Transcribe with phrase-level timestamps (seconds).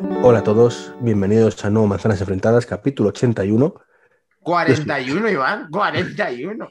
[0.00, 3.74] Hola a todos, bienvenidos a Nuevo Manzanas Enfrentadas, capítulo 81.
[4.40, 6.68] 41, Iván, 41.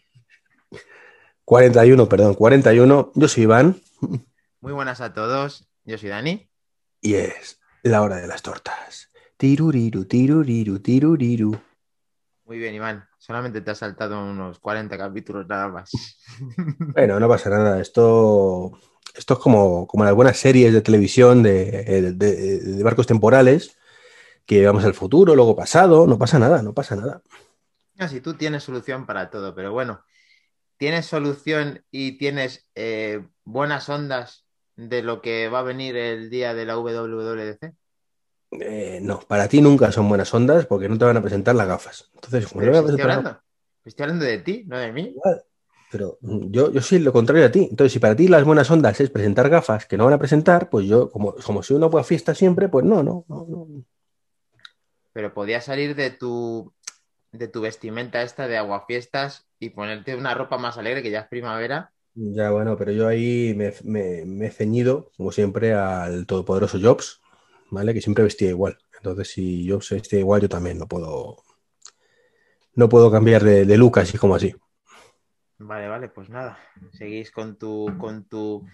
[1.44, 3.12] 41, perdón, 41.
[3.14, 3.76] Yo soy Iván
[4.62, 6.50] Muy buenas a todos, yo soy Dani.
[7.02, 9.10] y es la hora de las tortas.
[9.36, 11.60] Tiruriru, tiruriru, tiruriru.
[12.46, 13.04] Muy bien, Iván.
[13.18, 15.92] Solamente te has saltado unos 40 capítulos nada más.
[16.94, 17.82] Bueno, no pasa nada.
[17.82, 18.80] Esto,
[19.18, 23.78] esto es como, como las buenas series de televisión de, de- de barcos temporales,
[24.46, 26.08] que vamos al futuro, luego pasado.
[26.08, 27.22] No pasa nada, no pasa nada.
[27.98, 30.04] Así tú tienes solución para todo, pero bueno,
[30.78, 36.54] tienes solución y tienes eh, buenas ondas de lo que va a venir el día
[36.56, 37.76] de la WWDC.
[38.52, 41.68] Eh, no, para ti nunca son buenas ondas porque no te van a presentar las
[41.68, 42.10] gafas.
[42.16, 43.42] Entonces, como no Pero me si van a estoy hablando,
[43.86, 45.22] estoy hablando de ti, no de mí.
[45.92, 47.68] Pero mm, yo, yo soy lo contrario a ti.
[47.70, 50.70] Entonces, si para ti las buenas ondas es presentar gafas que no van a presentar,
[50.70, 53.68] pues yo, como, como soy una buena fiesta siempre, pues no, no, no, no.
[55.14, 56.74] Pero podías salir de tu,
[57.32, 61.28] de tu vestimenta esta de aguafiestas y ponerte una ropa más alegre que ya es
[61.28, 61.92] primavera.
[62.16, 67.22] Ya bueno, pero yo ahí me, me- me he ceñido, como siempre, al todopoderoso Jobs,
[67.70, 67.94] ¿vale?
[67.94, 68.78] Que siempre vestía igual.
[68.98, 71.44] Entonces, si Jobs vestía igual, yo también no puedo.
[72.76, 74.56] No puedo cambiar de, de look así como así.
[75.60, 76.58] Vale, vale, pues nada.
[76.94, 78.66] Seguís con tu, con tu,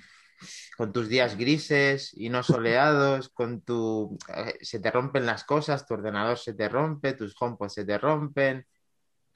[0.78, 5.86] con tus días grises y no soleados, con tu, eh, se te rompen las cosas,
[5.86, 8.66] tu ordenador se te rompe, tus HomePod se te rompen.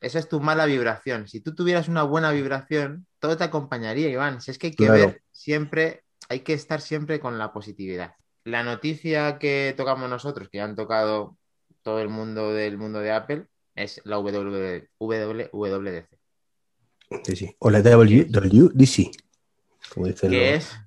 [0.01, 1.27] Esa es tu mala vibración.
[1.27, 4.41] Si tú tuvieras una buena vibración, todo te acompañaría, Iván.
[4.41, 5.07] Si es que hay que Claro.
[5.07, 8.13] ver siempre, hay que estar siempre con la positividad.
[8.43, 11.37] La noticia que tocamos nosotros, que ya han tocado
[11.81, 16.16] todo el mundo del mundo de Apple, es la WW WWDC.
[17.23, 17.55] Sí, sí.
[17.59, 19.11] O la WWDC,
[19.93, 20.77] como dicen los- es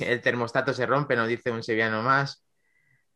[0.00, 2.44] el termostato se rompe, nos dice un sevillano más.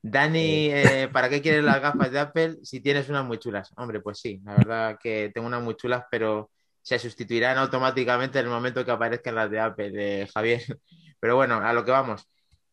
[0.03, 3.73] Dani, eh, ¿para qué quieres las gafas de Apple si tienes unas muy chulas?
[3.77, 6.51] Hombre, pues sí, la verdad que tengo unas muy chulas, pero
[6.83, 10.61] se sustituirán automáticamente en el momento que aparezcan las de Apple, de Javier.
[11.21, 12.29] Pero bueno, a lo que vamos.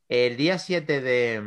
[0.09, 1.41] El día 7 de,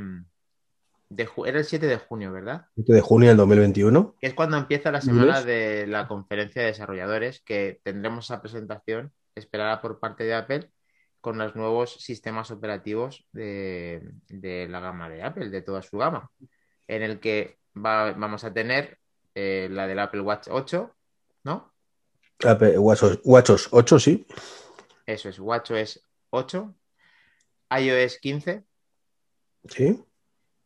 [1.08, 2.66] de era el 7 de junio, ¿verdad?
[2.76, 4.16] 7 de junio del 2021.
[4.20, 9.12] que es cuando empieza la semana de la conferencia de desarrolladores, que tendremos esa presentación
[9.34, 10.70] esperada por parte de Apple
[11.20, 16.30] con los nuevos sistemas operativos de, de la gama de Apple, de toda su gama,
[16.88, 18.98] en el que va- vamos a tener
[19.34, 20.94] eh, la del Apple Watch 8,
[21.44, 21.72] ¿no?
[22.44, 24.26] Apple- WatchOS WatchOS 8, sí.
[25.06, 26.00] Eso es, WatchOS
[26.30, 26.74] 8,
[27.80, 28.64] iOS 15.
[29.68, 30.04] Sí.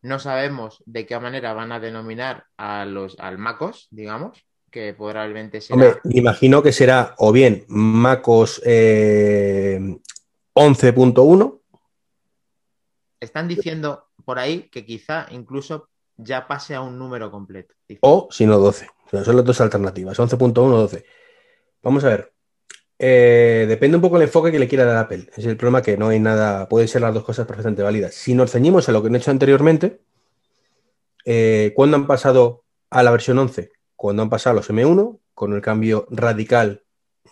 [0.02, 5.60] No sabemos de qué manera van a denominar a los, al MacOS, digamos, que probablemente
[5.60, 5.74] será...
[5.74, 9.80] Hombre, me imagino que será o bien MacOS eh,
[10.54, 11.60] 11.1
[13.20, 17.74] Están diciendo por ahí que quizá incluso ya pase a un número completo.
[18.00, 18.88] O si no 12.
[19.06, 21.04] O sea, son las dos alternativas, 11.1 o 12.
[21.82, 22.32] Vamos a ver.
[22.98, 25.28] Eh, depende un poco del enfoque que le quiera dar Apple.
[25.36, 28.14] Es el problema que no hay nada, pueden ser las dos cosas perfectamente válidas.
[28.14, 30.00] Si nos ceñimos a lo que han hecho anteriormente,
[31.24, 33.72] eh, ¿cuándo han pasado a la versión 11?
[33.96, 36.82] Cuando han pasado a los M1, con el cambio radical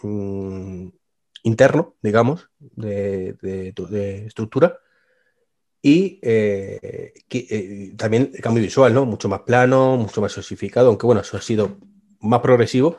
[0.02, 0.88] mm,
[1.44, 4.78] interno, digamos, de, de- estructura.
[5.82, 7.12] Y eh,
[7.96, 9.04] también el cambio visual, ¿no?
[9.04, 11.78] Mucho más plano, mucho más osificado, aunque bueno, eso ha sido
[12.20, 12.98] más progresivo,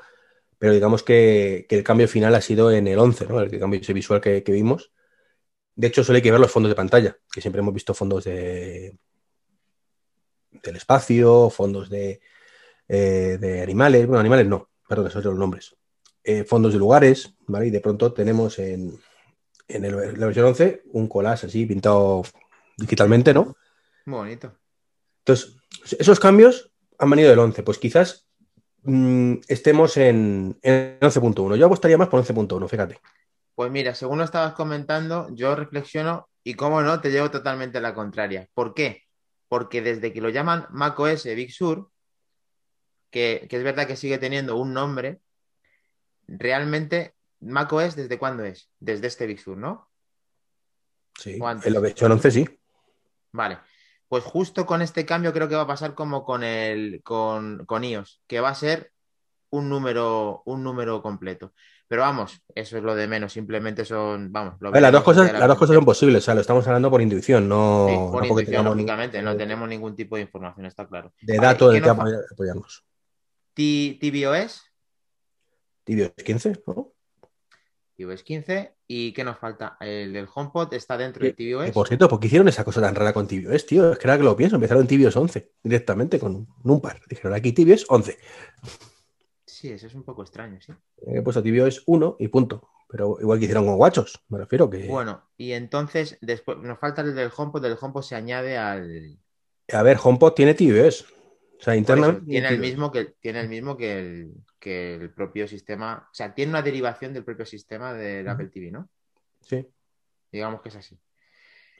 [0.59, 3.39] pero digamos que, que el cambio final ha sido en el 11, ¿no?
[3.41, 4.91] El cambio visual que, que vimos.
[5.75, 8.23] De hecho, solo hay que ver los fondos de pantalla, que siempre hemos visto fondos
[8.25, 8.97] de,
[10.63, 12.19] del espacio, fondos de,
[12.87, 15.75] eh, de animales, bueno, animales no, perdón, esos son los nombres,
[16.23, 17.67] Eh, fondos de lugares, ¿vale?
[17.67, 18.99] Y de pronto tenemos en,
[19.69, 22.23] en el- la versión 11 un collage así pintado
[22.77, 23.55] digitalmente, ¿no?
[24.05, 24.51] Bonito.
[25.19, 25.55] Entonces,
[25.99, 27.63] esos cambios han venido del 11.
[27.63, 28.26] Pues quizás
[28.87, 31.55] mm, estemos en, en 11.1.
[31.55, 32.99] Yo apostaría más por 11.1, fíjate.
[33.53, 37.81] Pues mira, según lo estabas comentando, yo reflexiono y cómo no, te llevo totalmente a
[37.81, 38.47] la contraria.
[38.53, 39.03] ¿Por qué?
[39.47, 41.91] Porque desde que lo llaman macOS Big Sur,
[43.09, 45.19] que, que es verdad que sigue teniendo un nombre,
[46.27, 48.69] realmente macOS desde cuándo es?
[48.79, 49.89] Desde este Big Sur, ¿no?
[51.17, 51.37] Sí.
[51.41, 51.67] O antes.
[51.67, 52.59] En la versión 11 sí.
[53.31, 53.59] Vale.
[54.09, 57.83] Pues justo con este cambio creo que va a pasar como con el con, con
[57.83, 58.91] iOS, que va a ser
[59.49, 61.53] un número, un número completo.
[61.89, 65.39] Pero vamos, eso es lo de menos, simplemente son, vamos, lo las dos cosas, la
[65.39, 66.21] las dos cosas son posibles.
[66.21, 69.37] O sea, lo estamos hablando por intuición, no, Sí, no por porque intuición, lógicamente, no
[69.37, 71.13] tenemos ningún tipo de información, está claro.
[71.21, 72.85] de Vale, dato ¿y del que nos apoyar- apoyarnos.
[73.53, 74.63] T- tvOS,
[75.85, 76.91] Tibios 15, ¿no?
[77.97, 78.73] tvOS 15.
[78.87, 79.77] ¿Y qué nos falta?
[79.79, 81.69] El del HomePod está dentro de tvOS.
[81.69, 83.91] Y por cierto, ¿por qué hicieron esa cosa tan rara con tvOS, tío?
[83.91, 87.01] Es que era que lo pienso, empezaron tvOS 11 directamente con un par.
[87.09, 88.17] Dijeron aquí tvOS 11.
[89.45, 90.71] Sí, eso es un poco extraño, sí.
[91.07, 92.69] He puesto tvOS 1 y punto.
[92.89, 94.87] Pero igual que hicieron con guachos, me refiero que.
[94.87, 99.19] Bueno, y entonces después nos falta el del HomePod, el HomePod se añade al.
[99.73, 101.05] A ver, HomePod tiene tvOS.
[101.59, 102.25] O sea, internamente.
[102.25, 106.07] tiene, el mismo que, tiene el mismo que el, que el propio sistema.
[106.11, 108.89] O sea, tiene una derivación del propio sistema del Apple TV, ¿no?
[109.41, 109.67] Sí.
[110.31, 110.99] Digamos que es así.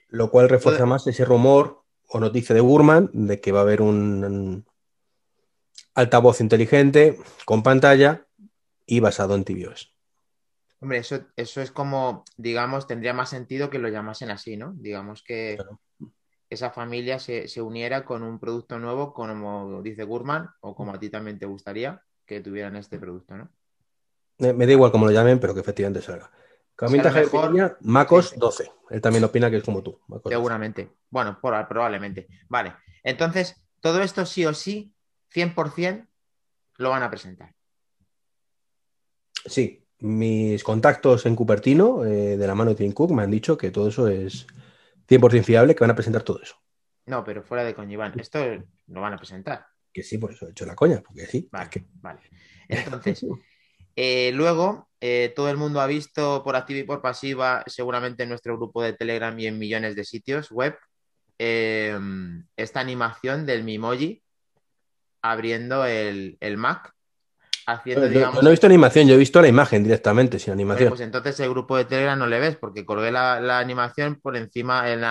[0.08, 3.82] Lo cual refuerza más ese rumor o noticia de Gurman de que va a haber
[3.82, 4.64] un
[5.94, 8.26] altavoz inteligente con pantalla
[8.86, 9.94] y basado en tvOS.
[10.80, 14.72] Hombre, eso, eso es como, digamos, tendría más sentido que lo llamasen así, ¿no?
[14.74, 15.58] Digamos que
[16.50, 21.10] esa familia se, uniera con un producto nuevo, como dice Gurman, o como a ti
[21.10, 23.50] también te gustaría que tuvieran este producto, ¿no?
[24.38, 26.30] Me, da igual cómo lo llamen, pero que efectivamente salga.
[26.76, 28.70] Comenta mejor, Macos 12.
[28.90, 29.98] Él también opina que es como tú.
[30.26, 30.92] Seguramente.
[31.10, 32.28] Bueno, probablemente.
[32.48, 32.74] Vale.
[33.02, 34.94] Entonces, todo esto sí o sí,
[35.34, 36.06] 100%
[36.76, 37.52] lo van a presentar.
[39.44, 43.58] Sí, mis contactos en Cupertino, eh, de la mano de Tim Cook, me han dicho
[43.58, 44.46] que todo eso es
[45.08, 46.56] 100% fiable, que van a presentar todo eso.
[47.06, 48.38] No, pero fuera de coña, Iván, esto
[48.86, 49.66] lo van a presentar.
[49.92, 51.48] Que sí, por eso he hecho la coña, porque sí.
[51.50, 51.70] Vale,
[52.00, 52.20] vale.
[52.68, 53.24] Entonces,
[53.96, 58.28] eh, luego, eh, todo el mundo ha visto por activa y por pasiva, seguramente en
[58.28, 60.76] nuestro grupo de Telegram y en millones de sitios web,
[61.38, 64.24] esta animación del Mimoji
[65.22, 66.92] abriendo el, el Mac
[67.84, 70.88] yo, no he visto animación, yo he visto la imagen directamente, sin animación.
[70.88, 74.90] pues entonces el grupo de Telegram no le ves, porque colgué la, animación por encima,
[74.90, 75.04] el,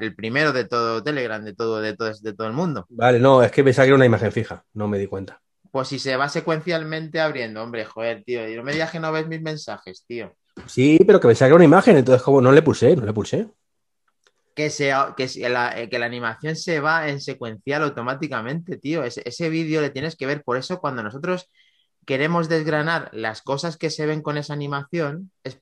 [0.00, 2.86] el, primero de todo Telegram, de todo, de todo, de todo el mundo.
[2.88, 5.40] Vale, no, es que pensaba que era una imagen fija, no me di cuenta.
[5.70, 9.12] Pues si se va secuencialmente abriendo, hombre, joder, tío, y no me digas que no
[9.12, 10.34] ves mis mensajes, tío.
[10.66, 13.12] Sí, pero que pensaba que era una imagen, entonces como no le pulsé, no le
[13.12, 13.48] pulsé.
[14.54, 19.04] Que, sea, que, la, que la animación se va en secuencial automáticamente, tío.
[19.04, 20.42] Ese, ese vídeo le tienes que ver.
[20.42, 21.48] Por eso, cuando nosotros
[22.08, 25.60] queremos desgranar las cosas que se ven con esa animación, es,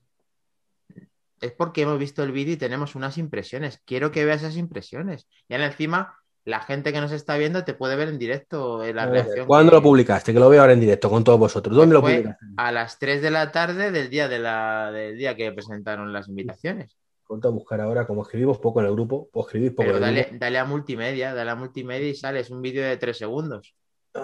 [1.41, 3.81] es porque hemos visto el vídeo y tenemos unas impresiones.
[3.83, 5.27] Quiero que veas esas impresiones.
[5.49, 6.15] Y encima,
[6.45, 9.45] la gente que nos está viendo te puede ver en directo en la reacción.
[9.45, 10.31] ¿Cuándo lo publicaste?
[10.31, 11.75] Que lo veo ahora en directo con todos vosotros.
[11.75, 12.45] ¿Dónde lo publicaste?
[12.55, 16.29] A las 3 de la tarde del día, de la, del día que presentaron las
[16.29, 16.95] invitaciones.
[17.27, 20.29] Ponte a buscar ahora, como escribimos poco en el grupo, o escribís poco Pero dale,
[20.31, 23.75] dale, a multimedia, dale a multimedia y sales un vídeo de 3 segundos,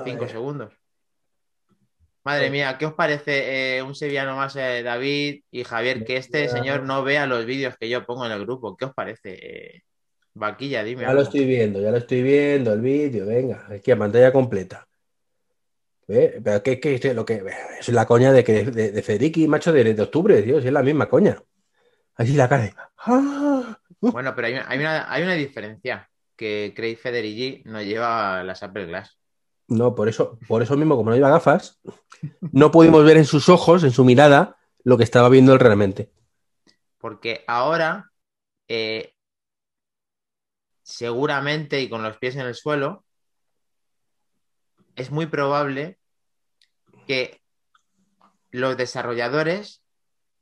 [0.05, 0.82] 5 segundos.
[2.23, 6.47] Madre mía, ¿qué os parece eh, un sevillano más, eh, David y Javier, que este
[6.47, 8.77] señor no vea los vídeos que yo pongo en el grupo?
[8.77, 9.33] ¿Qué os parece?
[9.33, 9.81] Eh,
[10.33, 11.01] vaquilla, dime.
[11.01, 14.87] Ya lo estoy viendo, ya lo estoy viendo, el vídeo, venga, aquí a pantalla completa.
[16.05, 17.43] Pero ¿qué, es lo que
[17.79, 21.09] es la coña de que de, Federici, macho, de, de, octubre, Dios, es la misma
[21.09, 21.41] coña.
[22.15, 22.91] Así la cara.
[22.97, 23.79] ¡Ah!
[23.99, 29.17] Bueno, pero hay una, hay, una, diferencia, que Craig Federici no lleva las Apple Glass.
[29.67, 31.79] No, por eso, por eso mismo, como no lleva gafas,
[32.51, 36.11] no pudimos ver en sus ojos, en su mirada, lo que estaba viendo él realmente.
[36.97, 38.11] Porque ahora,
[38.67, 39.13] eh,
[40.83, 43.05] seguramente y con los pies en el suelo,
[44.95, 45.97] es muy probable
[47.07, 47.41] que
[48.51, 49.83] los desarrolladores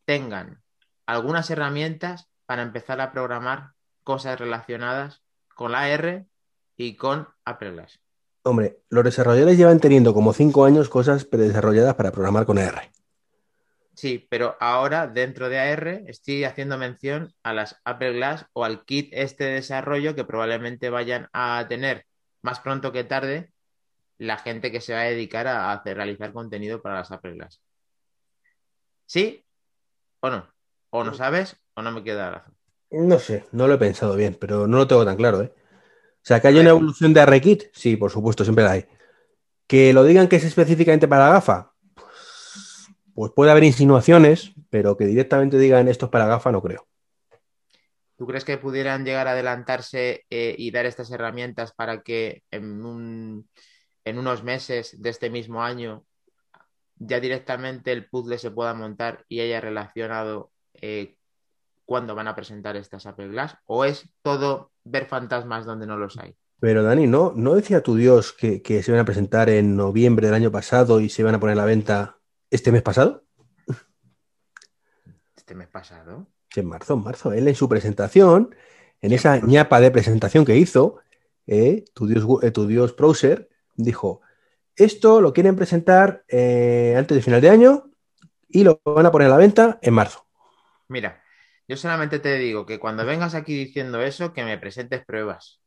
[0.06, 0.62] tengan
[1.06, 3.72] algunas herramientas para empezar a programar
[4.04, 5.24] cosas relacionadas
[5.56, 6.26] con la R
[6.76, 8.00] y con Apple Glass.
[8.44, 12.90] Hombre, los desarrolladores llevan teniendo como cinco años cosas predesarrolladas para programar con AR.
[13.94, 18.84] Sí, pero ahora dentro de AR estoy haciendo mención a las Apple Glass o al
[18.84, 22.06] kit este de desarrollo que probablemente vayan a tener
[22.42, 23.52] más pronto que tarde
[24.18, 27.62] la gente que se va a dedicar a hacer, realizar contenido para las Apple Glass.
[29.06, 29.46] ¿Sí
[30.22, 30.48] o no?
[30.90, 32.56] O no sabes o no me queda razón.
[32.92, 35.54] No sé, no lo he pensado bien, pero no lo tengo tan claro, ¿eh?
[36.22, 38.86] O sea, que hay una evolución de ARKit, sí, por supuesto, siempre la hay.
[39.66, 41.74] Que lo digan que es específicamente para la gafa,
[43.16, 46.88] pues, puede haber insinuaciones, pero que directamente digan esto es para gafa, no creo.
[48.18, 52.84] ¿Tú crees que pudieran llegar a adelantarse eh, y dar estas herramientas para que en,
[54.06, 56.04] unos meses de este mismo año
[56.96, 61.16] ya directamente el puzzle se pueda montar y haya relacionado eh,
[61.86, 63.56] cuándo van a presentar estas Apple Glass?
[63.66, 66.36] ¿O es todo ver fantasmas donde no los hay?
[66.60, 70.36] Pero Dani, ¿no, ¿no decía tu Dios que, se iban a presentar en noviembre del
[70.36, 72.18] año pasado y se iban a poner a la venta
[72.52, 73.24] este mes pasado?
[75.36, 76.28] ¿Este mes pasado?
[76.56, 77.34] en marzo, en marzo.
[77.34, 78.56] Él en su presentación,
[79.02, 81.00] en esa ñapa de presentación que hizo,
[81.48, 84.22] eh, tu, Dios, eh, tu Dios Browser dijo,
[84.76, 87.90] esto lo quieren presentar eh, antes de final de año
[88.48, 90.26] y lo van a poner a la venta en marzo.
[90.88, 91.21] Mira,
[91.72, 95.62] yo solamente te digo que cuando vengas aquí diciendo eso, que me presentes pruebas.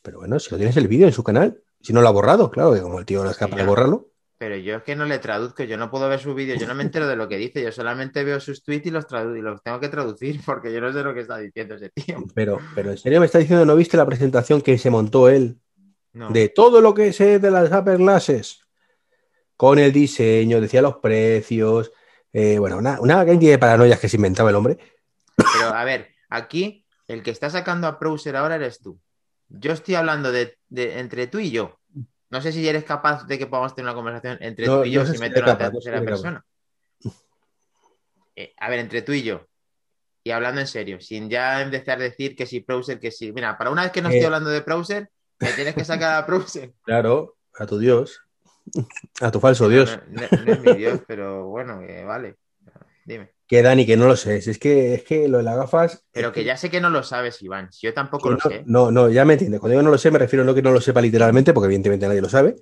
[0.00, 2.52] Pero bueno, si lo tienes el vídeo en su canal, si no lo ha borrado,
[2.52, 4.12] claro, que como el tío no es capaz de borrarlo.
[4.38, 6.76] Pero yo es que no le traduzco, yo no puedo ver su vídeo, yo no
[6.76, 9.60] me entero de lo que dice, yo solamente veo sus tweets y los, y los
[9.64, 12.22] tengo que traducir porque yo no sé lo que está diciendo ese tío.
[12.32, 15.58] Pero, pero en serio me está diciendo, ¿no viste la presentación que se montó él?
[16.12, 18.60] De todo lo que sé de las upper classes.
[19.56, 21.90] Con el diseño, decía los precios.
[22.32, 24.78] Eh, bueno, una, una cantidad de paranoias que se inventaba el hombre.
[25.54, 29.00] Pero a ver, aquí el que está sacando a Browser ahora eres tú.
[29.48, 31.80] Yo estoy hablando de entre tú y yo.
[32.30, 35.04] No sé si eres capaz de que podamos tener una conversación entre tú y yo
[35.04, 36.44] si meto una tercera persona.
[38.36, 39.46] Eh, a ver, entre tú y yo.
[40.22, 43.32] Y hablando en serio, sin ya empezar a decir que si browser, que sí.
[43.32, 44.26] Mira, para una vez que no estoy eh.
[44.26, 46.72] hablando de browser, me tienes que sacar a browser.
[46.84, 48.20] Claro, a tu Dios.
[49.20, 49.98] A tu falso Dios.
[50.08, 52.36] No, es mi Dios, pero bueno, vale.
[53.04, 53.32] Dime.
[53.50, 54.36] Que Dani, que no lo sé.
[54.36, 56.04] Es que, es que lo de las gafas.
[56.12, 57.68] Pero que ya sé que no lo sabes, Iván.
[57.80, 58.62] Yo tampoco lo sé.
[58.64, 59.58] No, no, ya me entiendes.
[59.58, 62.06] Cuando digo no lo sé, me refiero no que no lo sepa literalmente, porque evidentemente
[62.06, 62.54] nadie lo sabe,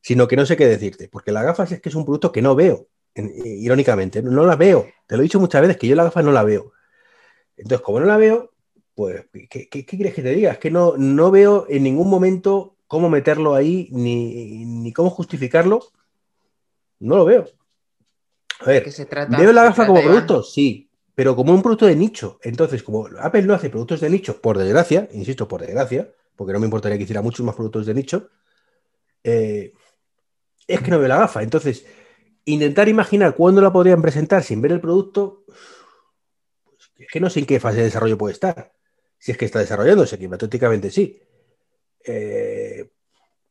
[0.00, 1.08] sino que no sé qué decirte.
[1.08, 4.22] Porque las gafas es que es un producto que no veo, irónicamente.
[4.22, 4.86] No la veo.
[5.08, 6.72] Te lo he dicho muchas veces que yo la gafa no la veo.
[7.56, 8.52] Entonces, como no la veo,
[8.94, 10.52] pues, ¿qué, quieres que te diga?
[10.52, 15.80] Es que no, no veo en ningún momento cómo meterlo ahí, ni, ni cómo justificarlo.
[17.00, 17.46] No lo veo.
[18.60, 20.42] A ver, se trata, ¿veo la gafa como producto?
[20.42, 22.38] Sí, pero como un producto de nicho.
[22.42, 26.60] Entonces, como Apple no hace productos de nicho, por desgracia, insisto, por desgracia, porque no
[26.60, 28.30] me importaría que hiciera muchos más productos de nicho,
[29.24, 29.72] eh,
[30.66, 31.42] es que no veo la gafa.
[31.42, 31.84] Entonces,
[32.44, 35.44] intentar imaginar cuándo la podrían presentar sin ver el producto,
[36.64, 38.72] pues, es que no sé en qué fase de desarrollo puede estar.
[39.18, 41.20] Si es que está desarrollándose, que hipotéticamente sí.
[42.04, 42.90] Eh,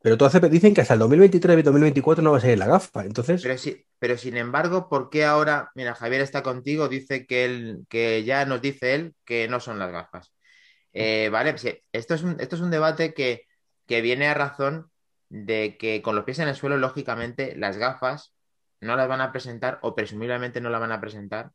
[0.02, 2.68] pero tú hace, dicen que hasta el 2023 y 2024 no va a ser la
[2.68, 3.04] gafa.
[3.04, 3.42] Entonces.
[3.42, 5.72] Pero, sí, pero sin embargo, ¿por qué ahora?
[5.76, 9.78] Mira, Javier está contigo, dice que él, que ya nos dice él que no son
[9.78, 10.34] las gafas.
[10.94, 11.54] Eh, vale,
[11.92, 13.46] esto es un, esto es un debate que,
[13.86, 14.90] que viene a razón
[15.28, 18.34] de que con los pies en el suelo, lógicamente, las gafas
[18.82, 21.52] no las van a presentar o presumiblemente no las van a presentar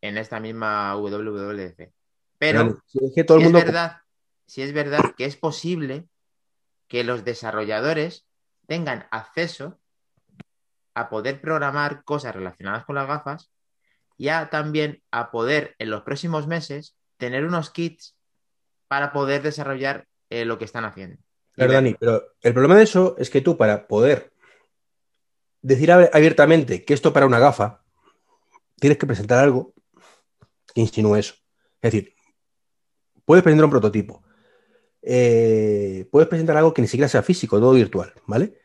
[0.00, 1.92] en esta misma WWDC.
[2.38, 3.58] Pero es todo el mundo...
[3.58, 3.98] es verdad,
[4.46, 6.06] si es verdad que es posible
[6.88, 8.26] que los desarrolladores
[8.66, 9.78] tengan acceso
[10.94, 13.50] a poder programar cosas relacionadas con las gafas
[14.16, 18.16] y a también a poder en los próximos meses tener unos kits
[18.88, 21.18] para poder desarrollar eh, lo que están haciendo.
[21.54, 24.32] Pero Dani, pero el problema de eso es que tú para poder
[25.62, 27.82] decir abiertamente que esto para una gafa,
[28.76, 29.74] tienes que presentar algo
[30.74, 31.34] que insinúe eso.
[31.80, 32.14] Es decir,
[33.24, 34.22] puedes presentar un prototipo,
[35.08, 38.58] eh, puedes presentar algo que ni siquiera sea físico, todo virtual, ¿vale?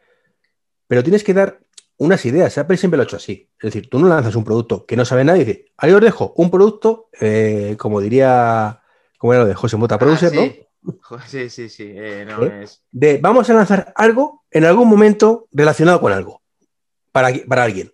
[0.87, 1.59] Pero tienes que dar
[1.97, 2.57] unas ideas.
[2.57, 3.47] Apple siempre lo ha hecho así.
[3.59, 6.01] Es decir, tú no lanzas un producto que no sabe nadie y dices, ahí os
[6.01, 8.81] dejo un producto, eh, como diría,
[9.19, 10.65] como era lo de José Mota Producer, ah, sí.
[10.81, 11.19] ¿no?
[11.27, 11.93] Sí, sí, sí.
[11.95, 12.25] Eh,
[12.91, 16.41] de vamos a lanzar algo en algún momento relacionado con algo.
[17.11, 17.93] Para, para alguien.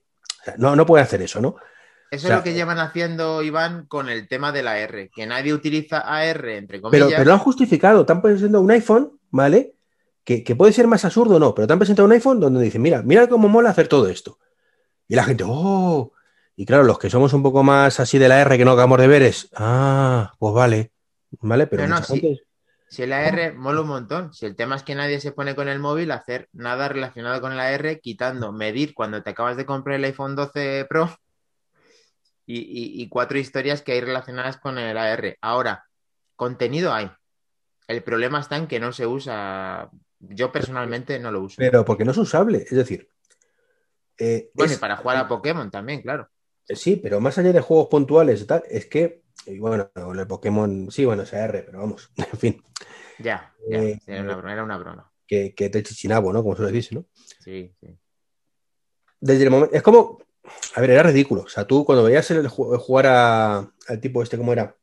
[0.58, 1.58] no, no puede hacer eso, ¿no?
[2.10, 5.54] Eso es lo que llevan haciendo, Iván, con el tema de la R, que nadie
[5.54, 7.10] utiliza AR, entre comillas.
[7.10, 9.76] Pero, lo han justificado, están presentando un iPhone, ¿vale?
[10.24, 12.82] Que, puede ser más absurdo o no, pero te han presentado un iPhone donde dicen,
[12.82, 14.40] mira, mira cómo mola hacer todo esto.
[15.08, 16.12] Y la gente, oh.
[16.56, 19.00] Y claro, los que somos un poco más así de la R que no acabamos
[19.00, 20.92] de ver es, ah, pues vale.
[21.42, 21.68] ¿Vale?
[21.68, 22.40] Pero, no, si,
[22.90, 24.34] si el AR mola un montón.
[24.34, 27.42] Si el tema es que nadie se pone con el móvil a hacer nada relacionado
[27.42, 31.10] con el AR, quitando medir cuando te acabas de comprar el iPhone 12 Pro
[32.48, 35.38] y, cuatro historias que hay relacionadas con el AR.
[35.42, 35.86] Ahora,
[36.36, 37.12] contenido hay.
[37.88, 39.90] El problema está en que no se usa.
[40.20, 41.56] Yo personalmente no lo uso.
[41.58, 43.10] Pero porque no es usable, es decir.
[44.18, 46.30] Eh, bueno, y para jugar a Pokémon también, claro.
[46.68, 49.24] Eh, sí, pero más allá de juegos puntuales y tal, es que,
[49.60, 52.64] bueno, el Pokémon, sí, bueno, es AR, pero vamos, en fin.
[53.20, 54.24] Ya, ya eh, era,
[54.64, 55.12] una, broma.
[55.28, 56.42] Que, que te chichinabo, ¿no?
[56.42, 57.06] Como suele decirse, ¿no?
[57.40, 57.98] Sí, sí.
[59.20, 59.76] Desde el momento.
[59.76, 60.20] Es como
[60.76, 61.44] a ver, era ridículo.
[61.44, 64.76] O sea, tú cuando veías el, jugar al tipo este, ¿cómo era?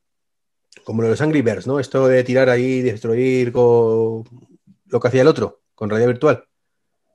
[0.85, 1.79] Como los Angry ¿no?
[1.81, 4.25] Esto de tirar ahí, destruir con
[4.87, 6.45] lo que hacía el otro, con realidad virtual.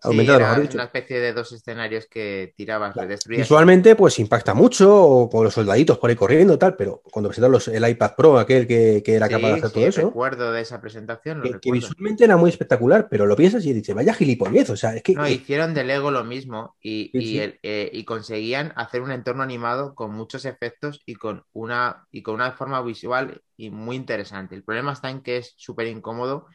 [0.01, 3.41] Aumentado, una especie de dos escenarios que tirabas, destruías.
[3.41, 7.61] Visualmente, pues impacta mucho, o con los soldaditos por ahí corriendo tal, pero cuando presentaron
[7.73, 10.01] el iPad Pro, aquel que, era capaz de hacer todo eso.
[10.01, 11.41] recuerdo de esa presentación.
[11.61, 15.03] Que, visualmente era muy espectacular, pero lo piensas y dices, vaya gilipollez, o sea, es
[15.03, 15.13] que.
[15.13, 20.13] No, hicieron de Lego lo mismo y, eh, y, conseguían hacer un entorno animado con
[20.13, 24.55] muchos efectos y con una, y con una forma visual y muy interesante.
[24.55, 26.47] El problema está en que es súper incómodo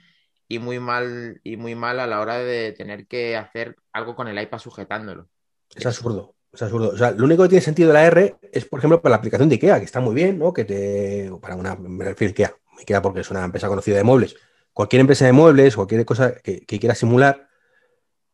[0.49, 4.29] y muy mal y muy mal a la hora de tener que hacer algo con
[4.29, 5.29] el iPad sujetándolo.
[5.75, 6.35] Es absurdo.
[6.53, 6.91] Es absurdo.
[6.91, 9.17] O sea, lo único que tiene sentido de la R es, por ejemplo, para la
[9.17, 10.53] aplicación de IKEA, que está muy bien, ¿no?
[10.53, 11.31] Que te.
[11.41, 11.75] Para una.
[11.75, 12.57] Me refiero a IKEA.
[12.81, 14.37] IKEA porque es una empresa conocida de muebles.
[14.73, 17.49] Cualquier empresa de muebles, cualquier cosa que, quiera simular,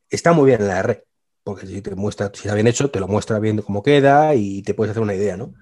[0.08, 1.04] está muy bien en la R.
[1.42, 4.62] Porque si te muestra, si está bien hecho, te lo muestra bien cómo queda y
[4.62, 5.54] te puedes hacer una idea, ¿no?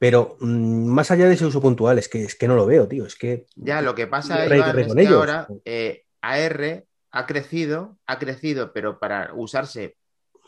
[0.00, 2.86] Pero mm, más allá de ese uso puntual, es que, es que no lo veo,
[2.88, 3.06] tío.
[3.06, 3.46] Es que.
[3.56, 9.32] Ya, lo que pasa es, que ahora eh, AR ha crecido, ha crecido, pero para
[9.34, 9.96] usarse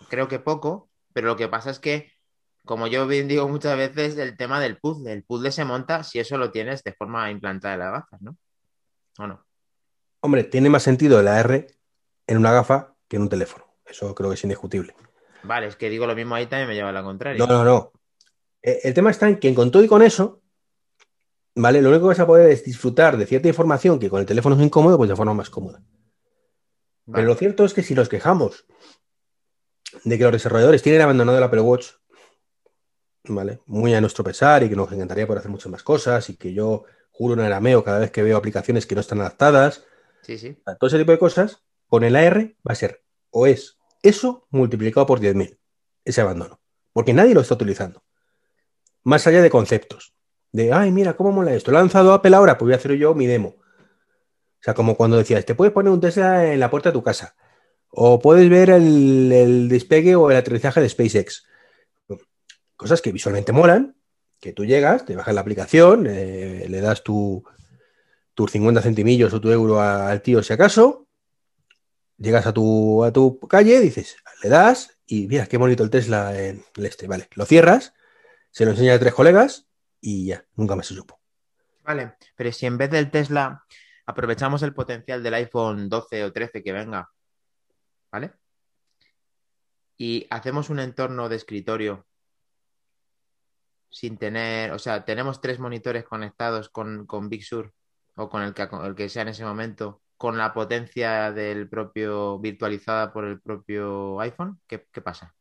[0.09, 2.12] creo que poco, pero lo que pasa es que,
[2.64, 6.19] como yo bien digo muchas veces, el tema del puzzle, el puzzle se monta si
[6.19, 8.37] eso lo tienes de forma implantada en las gafas, ¿no?
[9.19, 9.45] ¿O no?
[10.21, 11.66] Hombre, tiene más sentido la R
[12.26, 13.64] en una gafa que en un teléfono.
[13.87, 14.95] Eso creo que es indiscutible.
[15.42, 17.38] Vale, es que digo lo mismo ahí también me lleva a la contraria.
[17.38, 17.92] No, no, no.
[18.62, 20.42] Eh, el tema está en que con todo y con eso,
[21.54, 21.82] ¿vale?
[21.82, 24.56] Lo único que vas a poder es disfrutar de cierta información que con el teléfono
[24.56, 25.82] es incómodo, pues de forma más cómoda.
[27.12, 28.66] Pero lo cierto es que si nos quejamos
[30.04, 31.88] de que los desarrolladores tienen abandonado el Apple Watch,
[33.24, 33.60] ¿vale?
[33.66, 36.52] Muy a nuestro pesar y que nos encantaría poder hacer muchas más cosas y que
[36.52, 39.84] yo juro en arameo cada vez que veo aplicaciones que no están adaptadas.
[40.22, 40.56] Sí, sí.
[40.78, 45.06] Todo ese tipo de cosas, con el AR va a ser o es eso multiplicado
[45.06, 45.58] por 10.000,
[46.04, 46.60] ese abandono.
[46.92, 48.02] Porque nadie lo está utilizando.
[49.02, 50.14] Más allá de conceptos.
[50.52, 51.71] De, ay, mira, cómo mola esto.
[51.71, 53.57] Lanzado Apple ahora, pues voy a hacer yo mi demo.
[53.59, 57.02] O sea, como cuando decías, te puedes poner un Tesla en la puerta de tu
[57.02, 57.35] casa.
[57.88, 61.47] O puedes ver el, despegue o el aterrizaje de SpaceX.
[62.76, 63.97] Cosas que visualmente molan,
[64.38, 67.45] que tú llegas, te bajas la aplicación, eh, le das tu,
[68.35, 71.07] tus 50 centimillos o tu euro al tío si acaso,
[72.16, 76.38] llegas a tu, a tu calle, dices, le das y mira qué bonito el Tesla
[76.38, 77.92] en el este, vale, lo cierras,
[78.50, 79.69] se lo enseña a tres colegas
[80.00, 81.21] y ya, nunca se supo.
[81.83, 83.64] Vale, pero si en vez del Tesla
[84.07, 87.11] aprovechamos el potencial del iPhone 12 o 13 que venga
[88.11, 88.33] ¿vale?
[89.97, 92.07] Y hacemos un entorno de escritorio
[93.90, 97.75] sin tener, o sea, tenemos tres monitores conectados con, Big Sur
[98.14, 102.38] o con el que, el que sea en ese momento, con la potencia del propio,
[102.38, 105.34] virtualizada por el propio iPhone, ¿qué, qué pasa?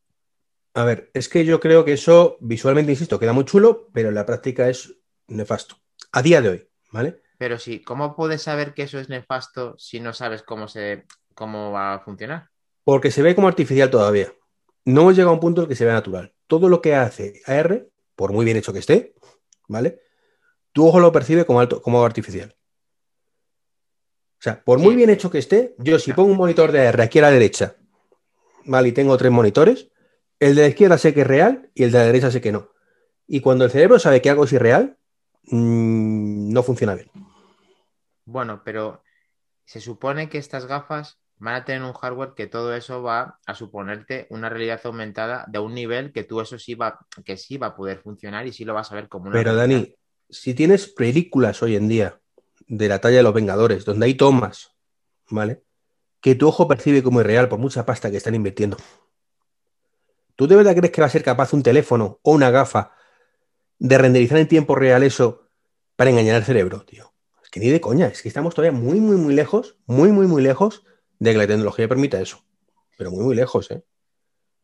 [0.73, 4.15] A ver, es que yo creo que eso visualmente, insisto, queda muy chulo, pero en
[4.15, 4.95] la práctica es
[5.27, 5.75] nefasto.
[6.11, 7.21] A día de hoy, ¿vale?
[7.37, 11.71] Pero sí, ¿cómo puedes saber que eso es nefasto si no sabes cómo se cómo
[11.71, 12.49] va a funcionar?
[12.83, 14.33] Porque se ve como artificial todavía.
[14.85, 16.33] No hemos llegado a un punto en el que se vea natural.
[16.47, 19.15] Todo lo que hace AR, por muy bien hecho que esté,
[19.67, 20.01] ¿vale?
[20.73, 22.55] Tu ojo lo percibe como, alto, como artificial.
[24.39, 27.01] O sea, por muy bien hecho que esté, yo si pongo un monitor de AR
[27.01, 27.75] aquí a la derecha,
[28.65, 28.89] ¿vale?
[28.89, 29.89] Y tengo tres monitores,
[30.39, 32.51] el de la izquierda sé que es real y el de la derecha sé que
[32.51, 32.69] no.
[33.27, 34.97] Y cuando el cerebro sabe que algo es irreal,
[35.43, 37.09] mm, no funciona bien.
[38.25, 39.03] Bueno, pero
[39.65, 43.55] se supone que estas gafas van a tener un hardware que todo eso va a
[43.55, 47.67] suponerte una realidad aumentada de un nivel que tú eso sí va, que sí va
[47.67, 49.95] a poder funcionar y sí lo vas a ver como una Pero Dani,
[50.29, 52.19] si tienes películas hoy en día
[52.67, 54.75] de la talla de los Vengadores, donde hay tomas,
[55.29, 55.63] ¿vale?
[56.19, 58.77] Que tu ojo percibe como irreal por mucha pasta que están invirtiendo.
[60.39, 62.93] ¿Tú de verdad crees que va a ser capaz un teléfono o una gafa
[63.77, 65.49] de renderizar en tiempo real eso
[65.97, 67.13] para engañar al cerebro, tío?
[67.43, 70.27] Es que ni de coña, es que estamos todavía muy, muy, muy lejos, muy, muy,
[70.27, 70.85] muy lejos
[71.19, 72.41] de que la tecnología permita eso.
[72.97, 73.83] Pero muy, muy lejos, ¿eh?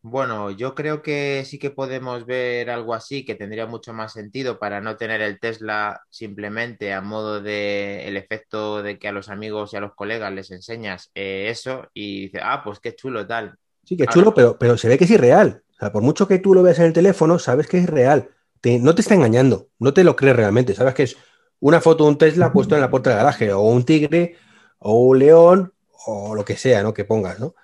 [0.02, 4.60] Bueno, yo creo que sí que podemos ver algo así que tendría mucho más sentido
[4.60, 9.28] para no tener el Tesla simplemente a modo de el efecto de que a los
[9.28, 13.28] amigos y a los colegas les enseñas eh, eso y dices, ah, pues qué chulo
[13.28, 13.58] tal.
[13.84, 15.64] Sí, qué chulo, pero, pero se ve que es irreal.
[15.76, 18.30] O sea, por mucho que tú lo veas en el teléfono, sabes que es real.
[18.64, 20.74] no te está engañando, no te lo crees realmente.
[20.74, 21.18] Sabes que es
[21.60, 24.38] una foto de un Tesla puesto en la puerta del garaje, o un tigre,
[24.80, 25.74] o un león,
[26.08, 26.94] o lo que sea, ¿no?
[26.94, 27.56] Que pongas, ¿no?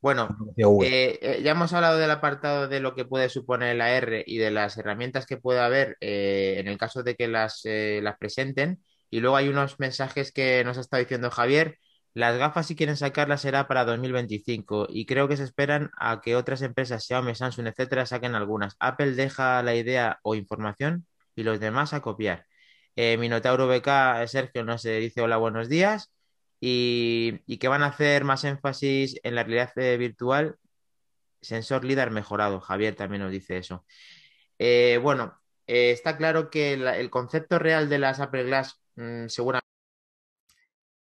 [0.00, 4.24] Bueno, eh, eh, ya hemos hablado del apartado de lo que puede suponer la R
[4.26, 8.16] y de las herramientas que puede haber eh, en el caso de que las, las
[8.16, 8.82] presenten.
[9.10, 11.78] Y luego hay unos mensajes que nos ha estado diciendo Javier.
[12.14, 16.36] Las gafas, si quieren sacarlas, será para 2025 y creo que se esperan a que
[16.36, 18.76] otras empresas, Xiaomi, Samsung, etcétera, saquen algunas.
[18.80, 22.46] Apple deja la idea o información y los demás a copiar.
[22.96, 26.10] Minotauro BK, Sergio nos dice hola, buenos días
[26.60, 30.56] y, que van a hacer más énfasis en la realidad eh, virtual,
[31.40, 32.60] sensor LIDAR mejorado.
[32.60, 33.84] Javier también nos dice eso.
[34.58, 39.66] Eh, bueno, eh, está claro que el concepto real de las Apple Glass mm, seguramente,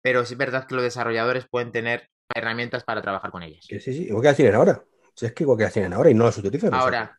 [0.03, 3.65] pero es verdad que los desarrolladores pueden tener herramientas para trabajar con ellas.
[3.69, 4.83] Sí, sí, igual que las tienen ahora.
[5.15, 6.73] Si es que igual que las tienen ahora y no las utilizan.
[6.75, 7.17] Ahora,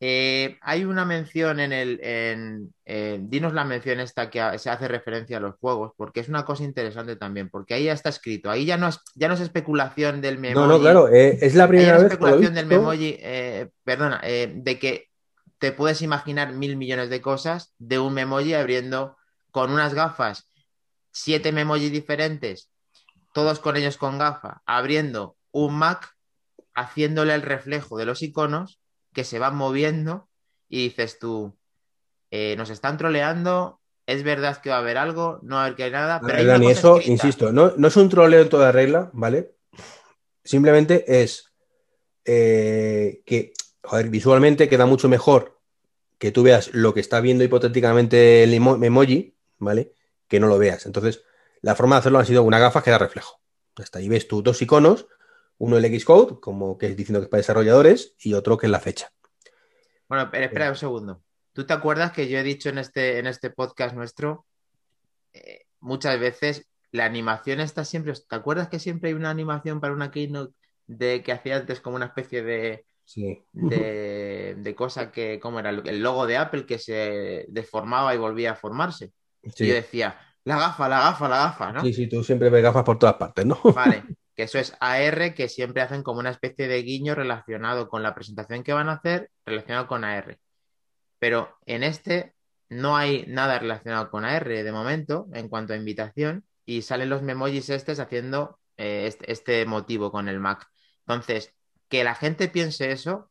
[0.00, 1.98] Eh, hay una mención en el.
[2.02, 6.28] En, eh, dinos la mención esta que se hace referencia a los juegos, porque es
[6.28, 8.50] una cosa interesante también, porque ahí ya está escrito.
[8.50, 10.66] Ahí ya no es, ya no es especulación del memoji.
[10.66, 12.04] No, no, claro, eh, es la primera vez.
[12.06, 13.18] especulación del memoji,
[13.84, 15.08] perdona, de que
[15.58, 19.16] te puedes imaginar mil millones de cosas de un memoji abriendo
[19.52, 20.50] con unas gafas,
[21.14, 22.70] siete memojis diferentes,
[23.32, 26.16] todos con ellos con gafa, abriendo un Mac,
[26.74, 28.80] haciéndole el reflejo de los iconos
[29.12, 30.28] que se van moviendo
[30.68, 31.56] y dices tú,
[32.32, 35.76] eh, nos están troleando, es verdad que va a haber algo, no va a haber
[35.76, 36.20] que hay nada.
[36.20, 39.54] Pero eso, insisto, no, no, es un troleo en toda regla, ¿vale?
[40.42, 41.52] Simplemente es
[42.24, 43.52] eh, que,
[43.84, 45.60] joder, visualmente queda mucho mejor
[46.18, 49.92] que tú veas lo que está viendo hipotéticamente el emoji, ¿vale?
[50.34, 50.84] Que no lo veas.
[50.84, 51.22] Entonces,
[51.60, 53.40] la forma de hacerlo ha sido una gafa que da reflejo.
[53.76, 55.06] Hasta ahí ves tú dos iconos
[55.58, 58.70] uno el Xcode, como que es diciendo que es para desarrolladores, y otro que es
[58.72, 59.12] la fecha.
[60.08, 61.22] Bueno, pero espera un segundo.
[61.52, 64.44] ¿Tú te acuerdas que yo he dicho en este, en este podcast nuestro
[65.32, 68.12] eh, muchas veces la animación está siempre.
[68.12, 70.54] ¿Te acuerdas que siempre hay una animación para una keynote
[70.88, 72.84] de que hacía antes como una especie de.
[73.52, 75.70] De, cosa que, ¿cómo era?
[75.70, 79.12] El logo de Apple que se deformaba y volvía a formarse.
[79.44, 81.82] Y yo decía, la gafa, la gafa, la gafa, ¿no?
[81.82, 83.58] Sí, sí, tú siempre ves gafas por todas partes, ¿no?
[83.74, 84.04] Vale,
[84.34, 88.14] que eso es AR, que siempre hacen como una especie de guiño relacionado con la
[88.14, 90.38] presentación que van a hacer, relacionado con AR.
[91.18, 92.34] Pero en este
[92.68, 97.22] no hay nada relacionado con AR de momento en cuanto a invitación y salen los
[97.22, 100.66] memojis estos haciendo eh, este, este, motivo con el Mac.
[101.06, 101.54] Entonces,
[101.88, 103.30] que la gente piense eso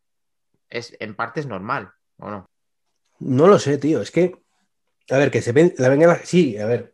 [0.70, 2.50] es en parte es normal, ¿o no?
[3.20, 4.02] No lo sé, tío.
[4.02, 4.43] Es que,
[5.10, 6.94] a ver, que se ven, la venga, sí, a ver,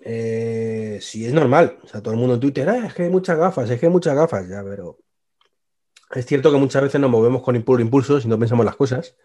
[0.00, 1.78] eh, sí, es normal.
[1.82, 3.86] O sea, todo el mundo en Twitter, ah, es que hay muchas gafas, es que
[3.86, 4.98] hay muchas gafas, ya, pero
[6.14, 9.16] es cierto que muchas veces nos movemos con impulso, impulsos y no pensamos las cosas.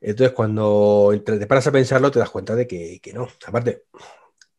[0.00, 3.26] Entonces, cuando te paras a pensarlo, te das cuenta de que, no.
[3.46, 3.84] Aparte,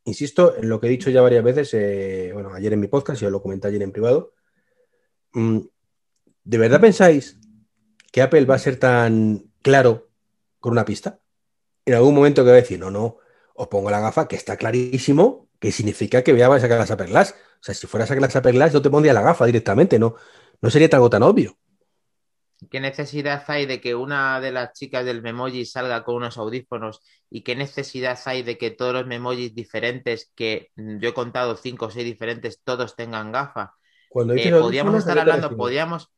[0.05, 3.21] insisto en lo que he dicho ya varias veces, eh, bueno, ayer en mi podcast,
[3.21, 4.33] y os lo comenté ayer en privado.
[5.33, 5.59] Mm,
[6.43, 7.39] ¿De verdad pensáis
[8.11, 10.09] que Apple va a ser tan claro
[10.59, 11.19] con una pista?
[11.85, 13.17] En algún momento que va a decir, no, no,
[13.53, 17.07] os pongo la gafa que está clarísimo que significa que voy a sacar las Apple
[17.07, 17.35] Glass.
[17.55, 19.97] O sea, si fuera a sacar las Apple Glass, yo te pondría la gafa directamente,
[19.97, 20.15] no,
[20.61, 21.57] no sería algo tan obvio.
[22.69, 27.01] ¿Qué necesidad hay de que una de las chicas del Memoji salga con unos audífonos?
[27.29, 31.87] ¿Y qué necesidad hay de que todos los Memojis diferentes, que yo he contado cinco
[31.87, 33.73] o seis diferentes, todos tengan gafa?
[34.09, 36.11] Cuando eh, podríamos estar hablando, podríamos,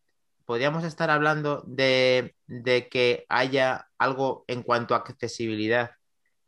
[0.47, 5.91] podríamos estar hablando de, de que haya algo en cuanto a accesibilidad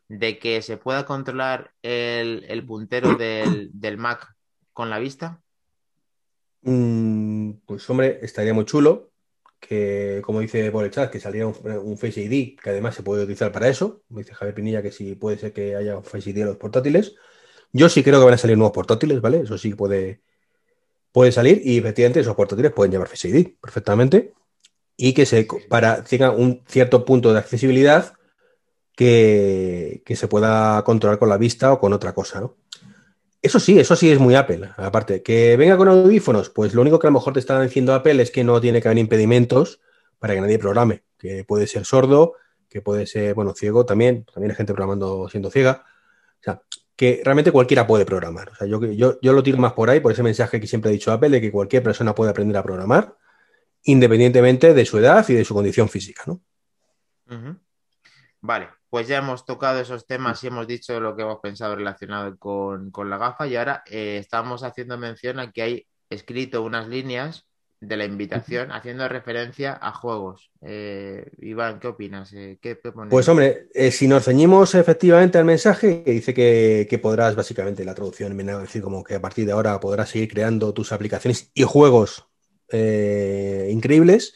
[0.07, 4.35] de que se pueda controlar el, puntero del, Mac
[4.71, 5.41] con la vista?
[6.61, 9.11] Mm, pues hombre, estaría muy chulo
[9.59, 13.23] que, como dice por el chat, que saliera un, Face ID, que además se puede
[13.23, 14.03] utilizar para eso.
[14.07, 16.57] Me dice Javier Pinilla que sí puede ser que haya un Face ID en los
[16.57, 17.15] portátiles.
[17.73, 19.41] Yo sí creo que van a salir nuevos portátiles, ¿vale?
[19.41, 20.21] Eso sí puede,
[21.11, 24.33] puede salir y efectivamente esos portátiles pueden llevar Face ID perfectamente
[24.95, 28.13] y que se para tenga un cierto punto de accesibilidad
[28.95, 32.57] que, se pueda controlar con la vista o con otra cosa, ¿no?
[33.41, 34.71] Eso sí, eso sí es muy Apple.
[34.75, 37.93] Aparte, que venga con audífonos, pues lo único que a lo mejor te está diciendo
[37.93, 39.79] Apple es que no tiene que haber impedimentos
[40.19, 42.33] para que nadie programe, que puede ser sordo,
[42.67, 45.85] que puede ser, bueno, ciego también, también hay gente programando siendo ciega.
[46.41, 46.61] O sea,
[46.99, 48.49] que realmente cualquiera puede programar.
[48.49, 50.89] O sea, yo, yo, yo lo tiro más por ahí, por ese mensaje que siempre
[50.89, 53.15] ha dicho Apple, de que cualquier persona puede aprender a programar,
[53.83, 56.41] independientemente de su edad y de su condición física, ¿no?
[58.41, 62.37] Vale, pues ya hemos tocado esos temas y hemos dicho lo que hemos pensado relacionado
[62.37, 67.47] con, la gafa y ahora eh, estamos haciendo mención a que hay escrito unas líneas
[67.81, 70.51] de la invitación haciendo referencia a juegos.
[70.61, 72.33] Eh, Iván, ¿qué opinas?
[72.33, 72.59] Eh,
[73.09, 78.35] pues hombre, si nos ceñimos efectivamente al mensaje, que dice que, podrás, básicamente, la traducción
[78.35, 81.63] viene a decir como que a partir de ahora podrás seguir creando tus aplicaciones y
[81.63, 82.27] juegos
[82.71, 84.35] increíbles,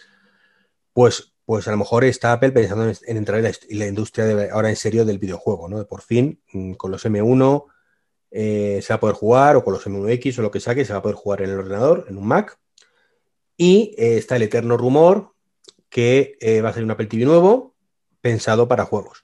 [0.94, 4.70] pues pues a lo mejor está Apple pensando en, entrar en la, industria de, ahora
[4.70, 5.86] en serio del videojuego, ¿no?
[5.86, 7.66] Por fin, mm, con los M1
[8.32, 10.94] eh, se va a poder jugar, o con los M1X o lo que saque, se
[10.94, 12.58] va a poder jugar en el ordenador, en un Mac.
[13.58, 15.34] Y eh, está el eterno rumor
[15.89, 17.76] que eh, va a ser un Apple TV nuevo
[18.22, 19.24] pensado para juegos.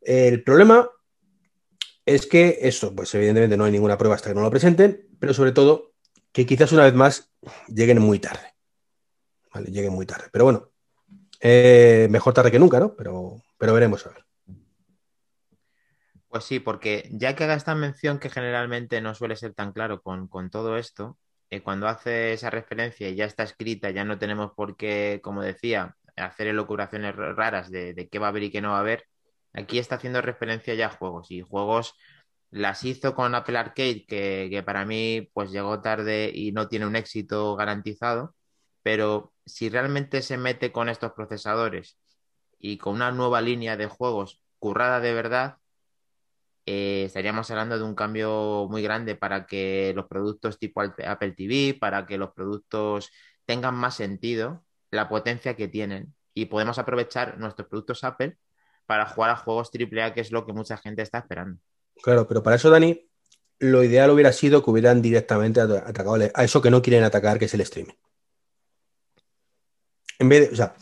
[0.00, 0.90] El problema
[2.06, 5.34] es que eso, pues evidentemente no hay ninguna prueba hasta que no lo presenten, pero
[5.34, 5.92] sobre todo
[6.32, 7.32] que quizás una vez más
[7.68, 8.54] lleguen muy tarde.
[9.52, 10.28] Vale, lleguen muy tarde.
[10.32, 10.70] Pero bueno,
[11.40, 12.94] eh, mejor tarde que nunca, ¿no?
[12.94, 14.24] Pero, pero veremos a ver.
[16.28, 20.02] Pues sí, porque ya que haga esta mención que generalmente no suele ser tan claro
[20.02, 21.16] con, todo esto,
[21.56, 25.96] eh, cuando hace esa referencia ya está escrita, ya no tenemos por qué, como decía,
[26.16, 29.06] hacer elocuraciones raras de, qué va a haber y qué no va a haber,
[29.52, 31.30] aquí está haciendo referencia ya a juegos.
[31.30, 31.94] Y juegos
[32.50, 36.96] las hizo con Apple Arcade, que, para mí pues llegó tarde y no tiene un
[36.96, 38.34] éxito garantizado,
[38.82, 41.98] pero si realmente se mete con estos procesadores
[42.58, 45.58] y con una nueva línea de juegos currada de verdad,
[46.66, 51.76] eh, estaríamos hablando de un cambio muy grande para que los productos tipo Apple TV,
[51.78, 53.10] para que los productos
[53.44, 56.14] tengan más sentido, la potencia que tienen.
[56.32, 58.38] Y podemos aprovechar nuestros productos Apple
[58.86, 61.60] para jugar a juegos AAA, que es lo que mucha gente está esperando.
[62.02, 63.08] Claro, pero para eso, Dani,
[63.58, 67.44] lo ideal hubiera sido que hubieran directamente atacado a eso que no quieren atacar, que
[67.44, 67.94] es el streaming.
[70.18, 70.74] En vez de, o sea,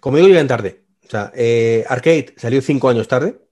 [0.00, 0.84] como digo, llegan tarde.
[1.06, 3.47] O sea, eh, Arcade salió cinco años tarde.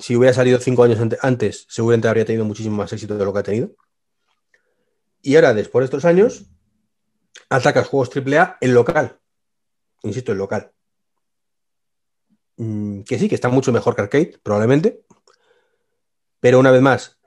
[0.00, 3.38] Si hubiera salido cinco años antes, seguramente habría tenido muchísimo más éxito de lo que
[3.38, 3.70] ha tenido.
[5.22, 6.46] Y ahora, después de estos años,
[7.48, 9.18] atacas juegos AAA en local.
[10.02, 10.72] Insisto, en local.
[12.56, 15.02] Mm, que sí, que está mucho mejor que Arcade, probablemente.
[16.40, 17.18] Pero una vez más,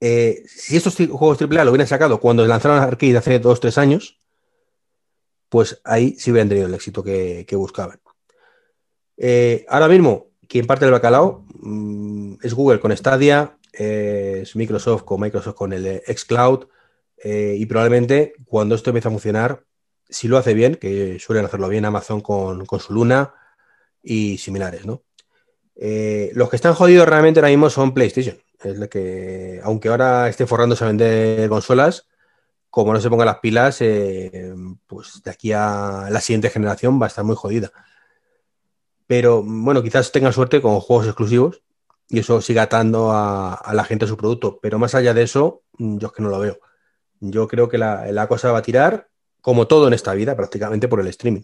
[0.00, 3.76] eh, si estos juegos AAA lo hubieran sacado cuando lanzaron Arcade hace dos o tres
[3.76, 4.20] años,
[5.48, 8.00] pues ahí sí hubieran tenido el éxito que, buscaban.
[9.16, 15.20] Eh, ahora mismo, quien parte del bacalao mm, es Google con Stadia, es Microsoft con
[15.20, 16.66] Microsoft con el xCloud,
[17.22, 19.64] eh, y probablemente cuando esto empiece a funcionar,
[20.08, 23.34] si lo hace bien, que suelen hacerlo bien Amazon con, con su Luna
[24.02, 25.02] y similares, ¿no?
[25.78, 28.38] los que están jodidos realmente ahora mismo son PlayStation.
[28.62, 32.06] Es la que, aunque ahora esté forrándose a vender consolas,
[32.70, 34.54] como no se pongan las pilas, eh,
[34.86, 37.72] pues de aquí a la siguiente generación va a estar muy jodida.
[39.06, 41.62] Pero bueno, quizás tengan suerte con juegos exclusivos
[42.08, 44.58] y eso siga atando a, la gente a su producto.
[44.60, 46.58] Pero más allá de eso, yo es que no lo veo.
[47.20, 49.08] Yo creo que la cosa va a tirar,
[49.40, 51.42] como todo en esta vida, prácticamente por el streaming.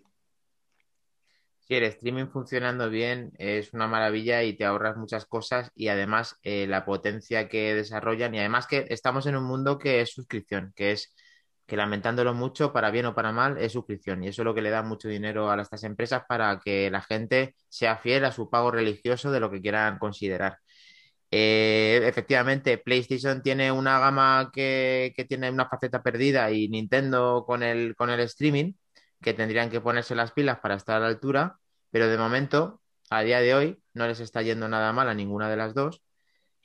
[1.63, 6.37] Sí, el streaming funcionando bien es una maravilla y te ahorras muchas cosas y además
[6.43, 10.73] eh, la potencia que desarrollan y además que estamos en un mundo que es suscripción,
[10.75, 11.15] que es
[11.73, 14.61] que lamentándolo mucho, para bien o para mal, es suscripción y eso es lo que
[14.61, 18.51] le da mucho dinero a estas empresas para que la gente sea fiel a su
[18.51, 20.59] pago religioso de lo que quieran considerar.
[21.31, 27.63] Eh, efectivamente, PlayStation tiene una gama que, que, tiene una faceta perdida y Nintendo con
[27.63, 28.75] el, con el streaming,
[29.23, 31.57] que tendrían que ponerse las pilas para estar a la altura,
[31.91, 35.49] pero de momento, a día de hoy, no les está yendo nada mal a ninguna
[35.49, 36.03] de las dos.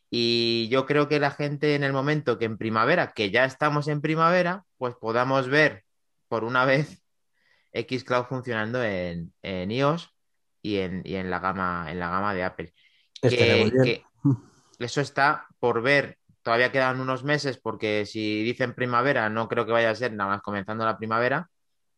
[0.09, 3.87] Y yo creo que la gente en el momento que en primavera, que ya estamos
[3.87, 5.83] en primavera, pues podamos ver
[6.27, 7.03] por una vez
[7.73, 10.09] Xcloud funcionando en, iOS
[10.61, 12.73] y en, en, la gama, en la gama de Apple.
[13.21, 16.17] eso está por ver.
[16.41, 20.29] Todavía quedan unos meses porque si dicen primavera, no creo que vaya a ser nada
[20.29, 21.49] más comenzando la primavera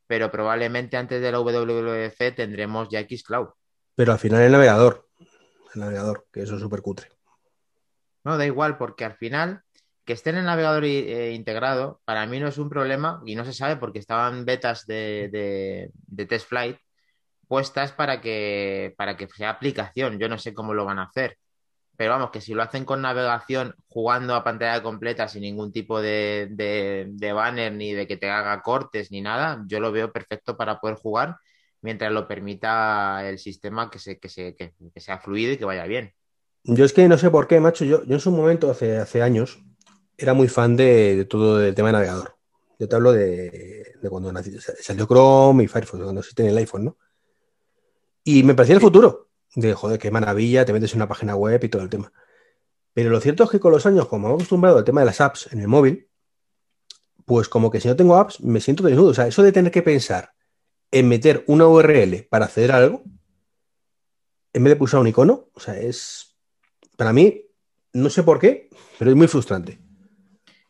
[0.09, 3.49] pero probablemente antes de la WWDC tendremos ya Xcloud.
[3.93, 5.07] Pero al final el navegador,
[5.75, 7.09] el navegador, que eso es súper cutre.
[8.29, 9.63] No, da igual, porque al final
[10.05, 13.43] que esté en el navegador eh, integrado, para mí no es un problema y no
[13.45, 16.77] se sabe porque estaban betas de, de, test flight
[17.47, 20.19] puestas para que, para que sea aplicación.
[20.19, 21.37] Yo no sé cómo lo van a hacer.
[21.97, 26.01] Pero vamos, que si lo hacen con navegación, jugando a pantalla completa sin ningún tipo
[26.01, 26.49] de,
[27.33, 30.97] banner ni de que te haga cortes ni nada, yo lo veo perfecto para poder
[30.97, 31.37] jugar
[31.81, 35.85] mientras lo permita el sistema que, se, que, se, que, sea fluido y que vaya
[35.85, 36.13] bien.
[36.63, 37.85] Yo es que no sé por qué, macho.
[37.85, 39.59] Yo, yo en su momento, hace, hace años,
[40.17, 42.35] era muy fan de, todo el tema de navegador.
[42.77, 44.31] Yo te hablo de, cuando
[44.79, 46.97] salió Chrome y Firefox, cuando existe en el iPhone, ¿no?
[48.23, 51.63] Y me parecía el futuro de joder, qué maravilla, te metes en una página web
[51.63, 52.11] y todo el tema.
[52.93, 55.21] Pero lo cierto es que con los años, como he acostumbrado al tema de las
[55.21, 56.09] apps en el móvil,
[57.25, 59.09] pues como que si no tengo apps, me siento desnudo.
[59.09, 60.33] O sea, eso de tener que pensar
[60.91, 63.03] en meter una URL para acceder a algo,
[64.53, 66.28] en vez de pulsar un icono, o sea, es,
[66.99, 67.45] para mí,
[67.93, 69.79] no sé por qué, pero es muy frustrante.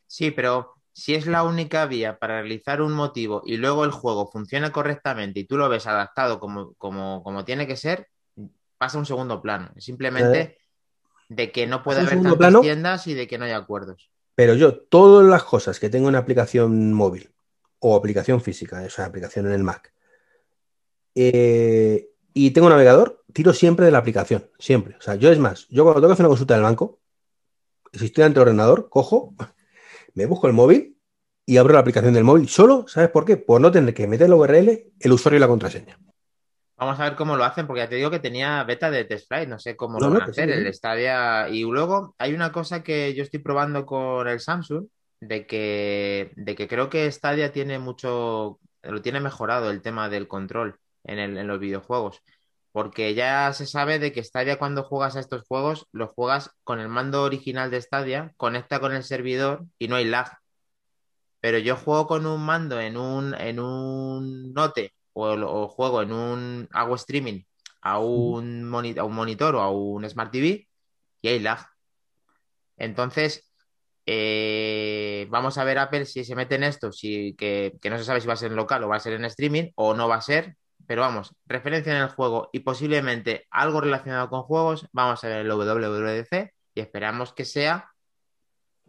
[0.05, 4.29] Sí, pero si es la única vía para realizar un motivo y luego el juego
[4.31, 8.09] funciona correctamente y tú lo ves adaptado como, como, como tiene que ser,
[8.77, 9.71] pasa un segundo plano.
[9.77, 10.57] Simplemente eh,
[11.29, 14.11] de que no puede haber tantas tiendas y de que no hay acuerdos.
[14.35, 17.31] Pero yo, todas las cosas que tengo en aplicación móvil
[17.79, 19.91] o aplicación física, esa aplicación en el Mac,
[21.15, 22.11] eh,
[22.41, 24.95] y tengo un navegador, tiro siempre de la aplicación, siempre.
[24.95, 27.01] O sea, yo es más, yo cuando tengo que hacer una consulta del banco,
[27.91, 29.35] si estoy ante el ordenador, cojo,
[30.13, 30.97] me busco el móvil
[31.45, 33.35] y abro la aplicación del móvil solo, ¿sabes por qué?
[33.35, 35.97] Por no tener que meter la URL, el usuario y la contraseña.
[36.77, 39.27] Vamos a ver cómo lo hacen, porque ya te digo que tenía beta de test
[39.27, 41.49] flight, no sé cómo lo van a hacer, el Stadia.
[41.49, 44.85] Y luego hay una cosa que yo estoy probando con el Samsung,
[45.19, 50.29] de que, de que creo que Stadia tiene mucho, lo tiene mejorado el tema del
[50.29, 50.79] control.
[51.17, 52.21] En, los videojuegos.
[52.71, 56.79] Porque ya se sabe de que Stadia cuando juegas a estos juegos, los juegas con
[56.79, 60.37] el mando original de Stadia, conecta con el servidor y no hay lag.
[61.41, 66.69] Pero yo juego con un mando en un, en un Note o, juego en un,
[66.71, 67.43] hago streaming
[67.81, 70.67] a un, a un monitor o a un Smart TV
[71.21, 71.65] y hay lag.
[72.77, 73.49] Entonces,
[74.11, 78.21] eh, vamos a ver Apple si se mete en esto, si, que, no se sabe
[78.21, 80.15] si va a ser en local o va a ser en streaming o no va
[80.15, 80.55] a ser,
[80.89, 85.45] pero vamos, referencia en el juego y posiblemente algo relacionado con juegos, vamos a ver
[85.45, 87.91] el WWDC y esperamos que sea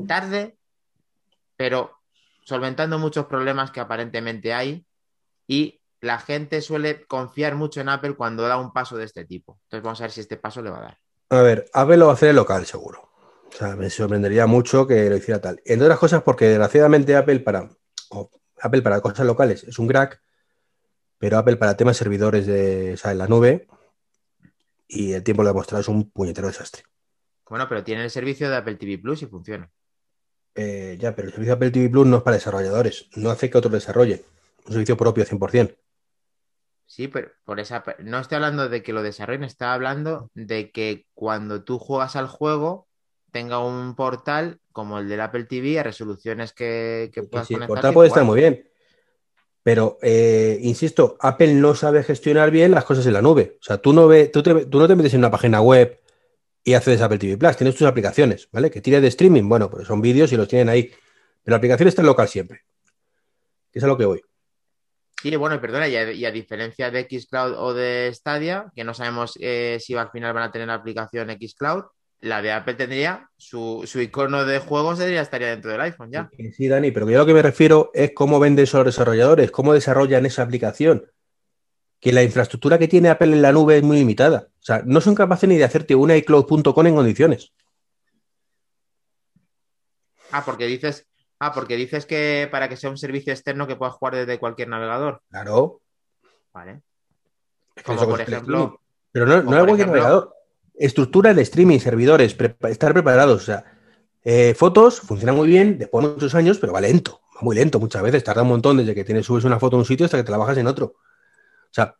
[0.08, 0.56] tarde,
[1.58, 1.98] pero
[2.42, 4.86] solventando muchos problemas que aparentemente hay
[5.46, 9.60] y la gente suele confiar mucho en Apple cuando da un paso de este tipo.
[9.64, 10.98] Entonces vamos a ver si este paso le va a dar.
[11.28, 13.10] A ver, Apple lo va a hacer en local, seguro.
[13.46, 15.60] O sea, me sorprendería mucho que lo hiciera tal.
[15.66, 17.68] Entre otras cosas, porque desgraciadamente Apple para,
[18.62, 20.18] Apple para cosas locales es un crack,
[21.20, 23.68] pero Apple para temas servidores de, o en la nube,
[24.88, 26.84] y el tiempo lo ha demostrado, es un puñetero desastre.
[27.46, 29.70] Bueno, pero tiene el servicio de Apple TV Plus y funciona.
[30.54, 33.50] Eh, ya, pero el servicio de Apple TV Plus no es para desarrolladores, no hace
[33.50, 34.24] que otro desarrolle.
[34.64, 35.76] Un servicio propio 100%.
[36.86, 41.06] Sí, pero por esa no estoy hablando de que lo desarrollen, estoy hablando de que
[41.12, 42.88] cuando tú juegas al juego
[43.30, 47.66] tenga un portal como el del Apple TV a resoluciones que, que puedas sí, El
[47.66, 48.69] portal puede estar muy bien.
[49.62, 53.58] Pero, eh, insisto, Apple no sabe gestionar bien las cosas en la nube.
[53.60, 56.00] O sea, tú no, ve, tú, no te metes en una página web
[56.64, 57.56] y haces Apple TV Plus.
[57.56, 58.70] Tienes tus aplicaciones, ¿vale?
[58.70, 60.84] Que tires de streaming, bueno, pues son vídeos y los tienen ahí.
[61.42, 62.62] Pero la aplicación está en local siempre.
[63.72, 64.22] Es a lo que voy.
[65.20, 69.36] Sí, bueno, y perdona, y a, diferencia de Xcloud o de Stadia, que no sabemos
[69.38, 71.84] eh, si al final van a tener la aplicación Xcloud,
[72.20, 76.30] la de Apple tendría su, icono de juegos debería estaría dentro del iPhone ya.
[76.54, 80.26] Sí, Dani, pero yo lo que me refiero es cómo venden esos desarrolladores, cómo desarrollan
[80.26, 81.10] esa aplicación.
[81.98, 84.48] Que la infraestructura que tiene Apple en la nube es muy limitada.
[84.48, 87.52] O sea, no son capaces ni de hacerte una iCloud.com en condiciones.
[90.32, 91.06] Ah, porque dices
[91.42, 94.68] Ah, porque dices que para que sea un servicio externo que puedas jugar desde cualquier
[94.68, 95.22] navegador.
[95.30, 95.80] Claro.
[96.52, 96.82] Vale.
[97.82, 98.78] Como por ejemplo.
[99.10, 100.34] Pero no, no es cualquier navegador.
[100.80, 102.36] Estructura de streaming, servidores,
[102.68, 103.42] estar preparados.
[103.42, 103.64] O sea,
[104.24, 107.78] eh, fotos funcionan muy bien después de muchos años, pero va lento, va muy lento
[107.78, 108.24] muchas veces.
[108.24, 110.30] Tarda un montón desde que tienes, subes una foto en un sitio hasta que te
[110.30, 110.86] la bajas en otro.
[110.86, 111.94] O sea,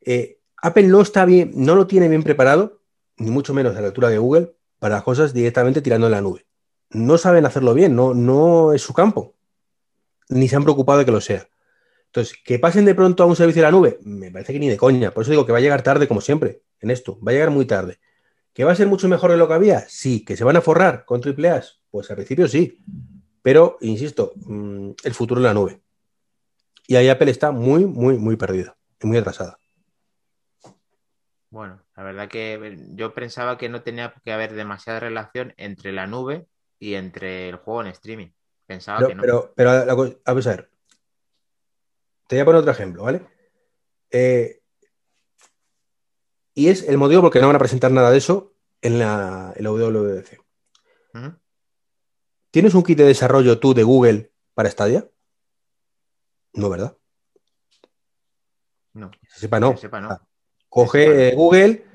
[0.00, 2.80] eh, Apple no está bien, no lo tiene bien preparado,
[3.18, 6.46] ni mucho menos a la altura de Google, para cosas directamente tirando en la nube
[6.90, 9.34] no saben hacerlo bien, no, no es su campo,
[10.28, 11.48] ni se han preocupado de que lo sea.
[12.06, 14.68] Entonces, que pasen de pronto a un servicio de la nube, me parece que ni
[14.68, 15.12] de coña.
[15.12, 17.18] Por eso digo que va a llegar tarde, como siempre, en esto.
[17.20, 18.00] Va a llegar muy tarde.
[18.52, 19.80] ¿Que va a ser mucho mejor de lo que había?
[19.88, 20.24] Sí.
[20.24, 21.62] ¿Que se van a forrar con triple A?
[21.90, 22.82] Pues al principio sí.
[23.42, 25.80] Pero, insisto, mm, el futuro en la nube.
[26.86, 29.58] Y ahí Apple está muy, muy, muy perdida y muy atrasada.
[31.50, 36.06] Bueno, la verdad que yo pensaba que no tenía que haber demasiada relación entre la
[36.06, 36.46] nube
[36.78, 38.28] y entre el juego en streaming.
[38.66, 39.22] Pensaba que no.
[39.22, 40.70] Pero, pero a, ver,
[42.28, 43.22] te voy a poner otro ejemplo, ¿vale?
[44.10, 44.59] Eh,
[46.60, 49.66] y es el motivo porque no van a presentar nada de eso en la, en
[49.66, 50.38] WWDC.
[52.50, 55.08] ¿Tienes un kit de desarrollo tú de Google para Stadia?
[56.52, 56.98] No, ¿verdad?
[58.92, 59.10] No.
[59.32, 59.74] Se sepa, no.
[59.78, 60.10] sepa, no.
[60.10, 60.22] Ah,
[60.68, 61.86] coge Google,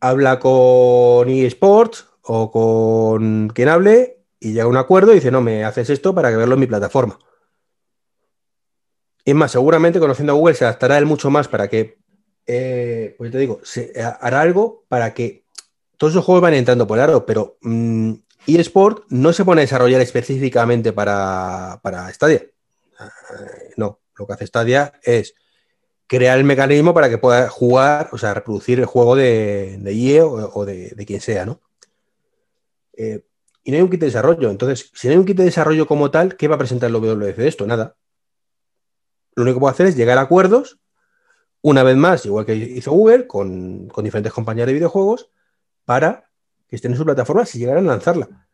[0.00, 5.40] habla con eSports o con quien hable y llega a un acuerdo y dice, no,
[5.40, 7.18] me haces esto para que verlo en mi plataforma.
[9.24, 12.03] Y es más, seguramente conociendo a Google se adaptará él mucho más para que,
[12.46, 15.44] eh, pues te digo, se hará algo para que
[15.96, 18.12] todos esos juegos van entrando por aro, pero mm,
[18.46, 22.42] eSport no se pone a desarrollar específicamente para, para Stadia.
[22.42, 25.34] Eh, no, lo que hace Stadia es
[26.06, 30.22] crear el mecanismo para que pueda jugar, o sea, reproducir el juego de, de IE
[30.22, 31.60] o, de, de, quien sea, ¿no?
[32.96, 33.24] Eh,
[33.64, 34.50] y no hay un kit de desarrollo.
[34.50, 36.96] Entonces, si no hay un kit de desarrollo como tal, ¿qué va a presentar el
[36.96, 37.66] WWDC de esto?
[37.66, 37.96] Nada.
[39.34, 40.78] Lo único que puedo hacer es llegar a acuerdos,
[41.64, 45.30] una vez más, igual que hizo Google, con, diferentes compañías de videojuegos,
[45.86, 46.30] para
[46.68, 48.46] que estén en su plataforma si llegaran a lanzarla.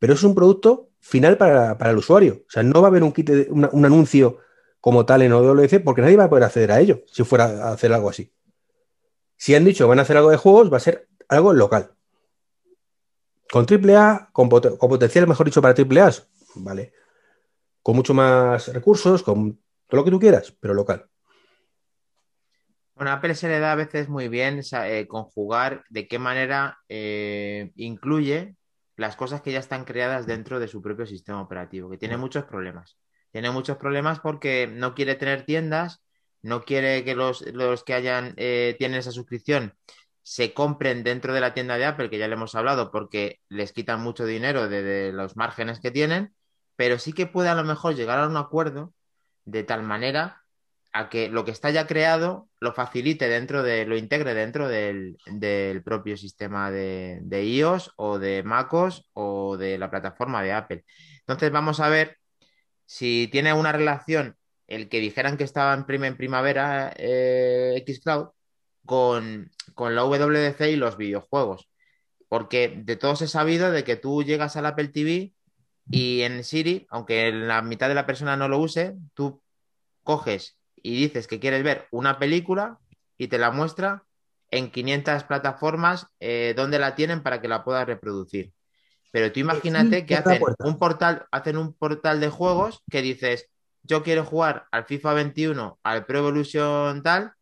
[0.00, 2.42] Pero es un producto final para, el usuario.
[2.48, 4.38] O sea, no va a haber un kit, de, un anuncio
[4.80, 7.72] como tal en WWDC porque nadie va a poder acceder a ello si fuera a
[7.74, 8.32] hacer algo así.
[9.36, 11.92] Si han dicho que van a hacer algo de juegos, va a ser algo local.
[13.52, 16.12] Con AAA, con, con potencial, mejor dicho, para AAA,
[16.56, 16.92] vale.
[17.84, 21.08] Con mucho más recursos, con todo lo que tú quieras, pero local.
[22.98, 26.78] Bueno, a Apple se le da a veces muy bien eh, conjugar de qué manera
[26.88, 28.56] eh, incluye
[28.96, 32.44] las cosas que ya están creadas dentro de su propio sistema operativo, que tiene muchos
[32.44, 32.98] problemas.
[33.30, 36.02] Tiene muchos problemas porque no quiere tener tiendas
[36.42, 39.74] no quiere que los, los que hayan eh, tienen esa suscripción
[40.22, 43.72] se compren dentro de la tienda de Apple, que ya le hemos hablado, porque les
[43.72, 46.34] quitan mucho dinero de, de los márgenes que tienen,
[46.76, 48.92] pero sí que puede a lo mejor llegar a un acuerdo
[49.46, 50.37] de tal manera
[50.98, 55.16] a que lo que está ya creado lo facilite dentro de, lo integre dentro del,
[55.26, 60.84] del propio sistema de, de, iOS o de MacOS o de la plataforma de Apple.
[61.20, 62.18] Entonces vamos a ver
[62.84, 64.36] si tiene una relación
[64.66, 68.30] el que dijeran que estaba en, en primavera eh, Xcloud
[68.84, 71.70] con, con la WDC y los videojuegos.
[72.28, 75.32] Porque de todos he sabido de que tú llegas al Apple TV
[75.88, 79.40] y en Siri, aunque la mitad de la persona no lo use, tú
[80.02, 82.78] coges y dices que quieres ver una película
[83.16, 84.04] y te la muestra
[84.50, 88.52] en 500 plataformas eh, donde la tienen para que la puedas reproducir.
[89.10, 93.48] Pero tú imagínate que hacen un portal, hacen un portal de juegos que dices,
[93.82, 97.32] yo quiero jugar al FIFA 21, al Pro Evolution tal,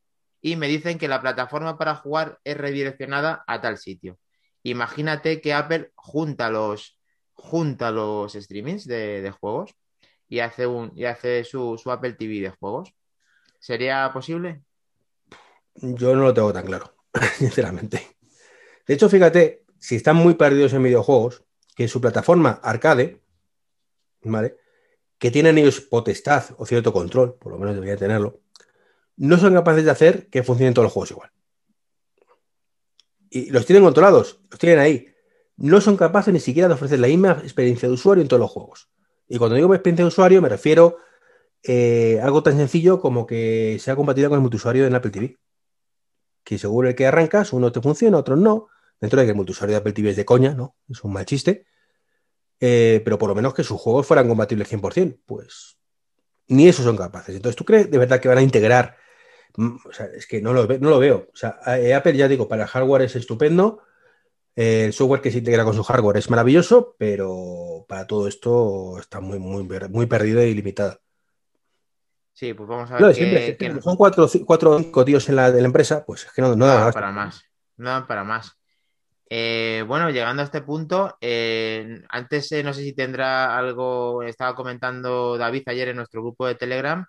[0.40, 4.18] y me dicen que la plataforma para jugar es redireccionada a tal sitio.
[4.62, 7.00] Imagínate que Apple junta los,
[7.34, 9.74] junta los streamings de, de juegos
[10.28, 12.92] y hace, un, y hace su, su Apple TV de juegos.
[13.66, 14.62] ¿Sería posible?
[15.74, 16.94] Yo no lo tengo tan claro,
[17.36, 18.16] sinceramente.
[18.86, 21.42] De hecho, fíjate, si están muy perdidos en videojuegos,
[21.74, 23.20] que su plataforma arcade,
[24.22, 24.56] ¿vale?
[25.18, 28.38] Que tienen ellos potestad o cierto control, por lo menos debería tenerlo,
[29.16, 31.32] no son capaces de hacer que funcionen todos los juegos igual.
[33.30, 35.12] Y los tienen controlados, los tienen ahí.
[35.56, 38.50] No son capaces ni siquiera de ofrecer la misma experiencia de usuario en todos los
[38.52, 38.88] juegos.
[39.26, 40.98] Y cuando digo experiencia de usuario, me refiero
[41.66, 45.38] eh, algo tan sencillo como que sea compatible con el multiusuario en Apple TV.
[46.44, 48.68] Que seguro el que arrancas, uno te funciona, otro no.
[49.00, 50.76] Dentro de que el multiusuario de Apple TV es de coña, ¿no?
[50.88, 51.66] Es un mal chiste.
[52.60, 55.18] Eh, pero por lo menos que sus juegos fueran compatibles 100%.
[55.26, 55.76] Pues
[56.48, 57.34] ni eso son capaces.
[57.34, 58.96] Entonces, ¿tú crees de verdad que van a integrar?
[59.56, 61.28] Mm, o sea, es que no lo, veo.
[61.32, 63.80] O sea, eh, Apple, ya digo, para hardware es estupendo.
[64.54, 69.20] El software que se integra con su hardware es maravilloso, pero para todo esto está
[69.20, 71.00] muy, muy, muy perdido y limitado.
[72.36, 73.00] Sí, pues vamos a ver.
[73.00, 73.80] No, que, siempre, que...
[73.80, 76.50] Son cuatro, cuatro o cinco tíos en la, de la empresa, pues es que no,
[76.50, 77.42] no, no dan para más.
[77.78, 78.52] No dan para más.
[79.30, 84.54] Eh, bueno, llegando a este punto, eh, antes eh, no sé si tendrá algo, estaba
[84.54, 87.06] comentando David ayer en nuestro grupo de Telegram,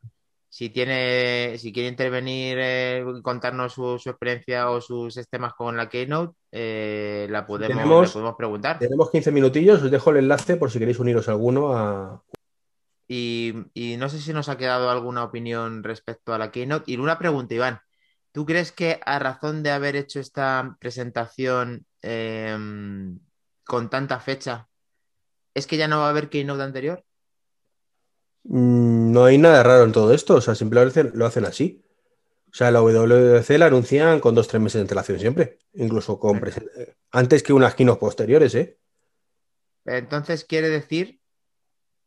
[0.47, 5.89] si tiene, si quiere intervenir, eh, contarnos su, su, experiencia o sus sistemas con la
[5.89, 6.37] Keynote,
[7.29, 8.79] la podemos, tenemos, podemos, preguntar.
[8.79, 12.23] Tenemos 15 minutillos, os dejo el enlace por si queréis uniros alguno a...
[13.07, 16.91] Y, y, no sé si nos ha quedado alguna opinión respecto a la Keynote.
[16.91, 17.79] Y una pregunta, Iván.
[18.33, 22.55] ¿Tú crees que a razón de haber hecho esta presentación eh,
[23.63, 24.69] con tanta fecha,
[25.53, 27.03] es que ya no va a haber Keynote anterior?
[28.43, 31.83] No hay nada raro en todo esto, o sea, simplemente lo hacen así.
[32.51, 36.41] O sea, la WWDC la anuncian con dos, tres meses de antelación siempre, incluso con
[37.11, 38.77] antes que unas keynote posteriores, ¿eh?
[39.85, 41.19] Entonces, ¿quiere decir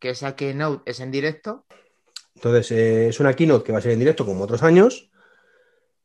[0.00, 1.66] que esa keynote es en directo?
[2.34, 5.10] Entonces, eh, es una keynote que va a ser en directo como otros años.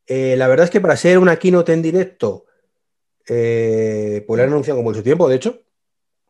[0.06, 2.44] Eh, la verdad es que para ser una keynote en directo,
[3.26, 5.62] eh, pues la han anunciado con mucho tiempo, de hecho.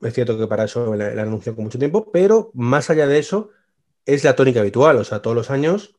[0.01, 3.07] Es cierto que para eso la, la han anunciado con mucho tiempo, pero más allá
[3.07, 3.51] de eso,
[4.05, 5.97] es la tónica habitual, o sea, todos los años,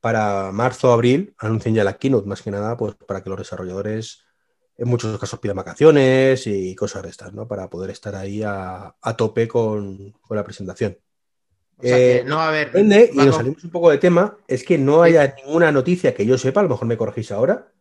[0.00, 3.38] para marzo o abril, anuncian ya la keynote, más que nada, pues para que los
[3.38, 4.24] desarrolladores
[4.78, 7.48] en muchos casos pidan vacaciones y cosas de estas, ¿no?
[7.48, 10.96] Para poder estar ahí a, a tope con, con, la presentación.
[11.78, 12.68] O sea, eh, no va a haber.
[12.68, 16.24] Depende, y nos salimos un poco de tema, es que no haya ninguna noticia que
[16.24, 17.72] yo sepa, a lo mejor me corregís ahora,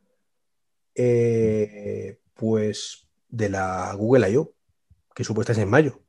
[0.95, 4.55] eh, pues de la Google I.O.,
[5.13, 6.01] que supuesta en mayo.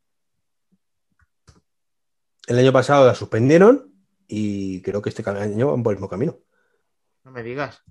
[2.47, 3.93] El año pasado la suspendieron
[4.27, 6.39] y creo que este año van por el mismo camino.
[7.25, 7.83] No me digas.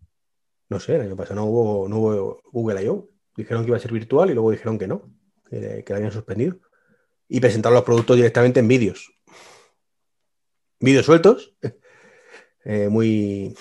[0.69, 3.09] No sé, el año pasado no hubo, no hubo Google I.O.
[3.35, 5.09] Dijeron que iba a ser virtual y luego dijeron que no,
[5.49, 6.57] que, que la habían suspendido.
[7.29, 9.13] Y presentaron los productos directamente en vídeos.
[10.79, 11.55] Vídeos sueltos,
[12.65, 13.55] eh, muy,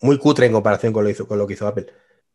[0.00, 1.86] muy cutre en comparación con lo, hizo, con lo que hizo Apple.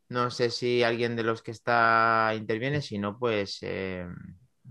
[0.10, 4.06] No sé si alguien de los que está interviene, si no, pues eh,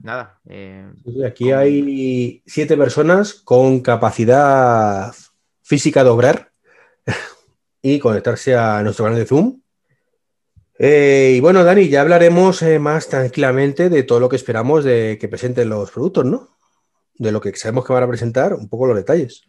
[0.03, 0.39] nada.
[0.47, 0.87] Eh,
[1.26, 1.59] aquí con...
[1.59, 5.14] hay siete personas con capacidad
[5.62, 6.53] física de obrar
[7.83, 9.61] y conectarse a nuestro canal de Zoom.
[10.78, 15.18] Eh, y bueno, Dani, ya hablaremos eh, más tranquilamente de todo lo que esperamos de
[15.20, 16.57] que presenten los productos, ¿no?
[17.14, 19.43] De lo que sabemos que van a presentar, un poco los detalles.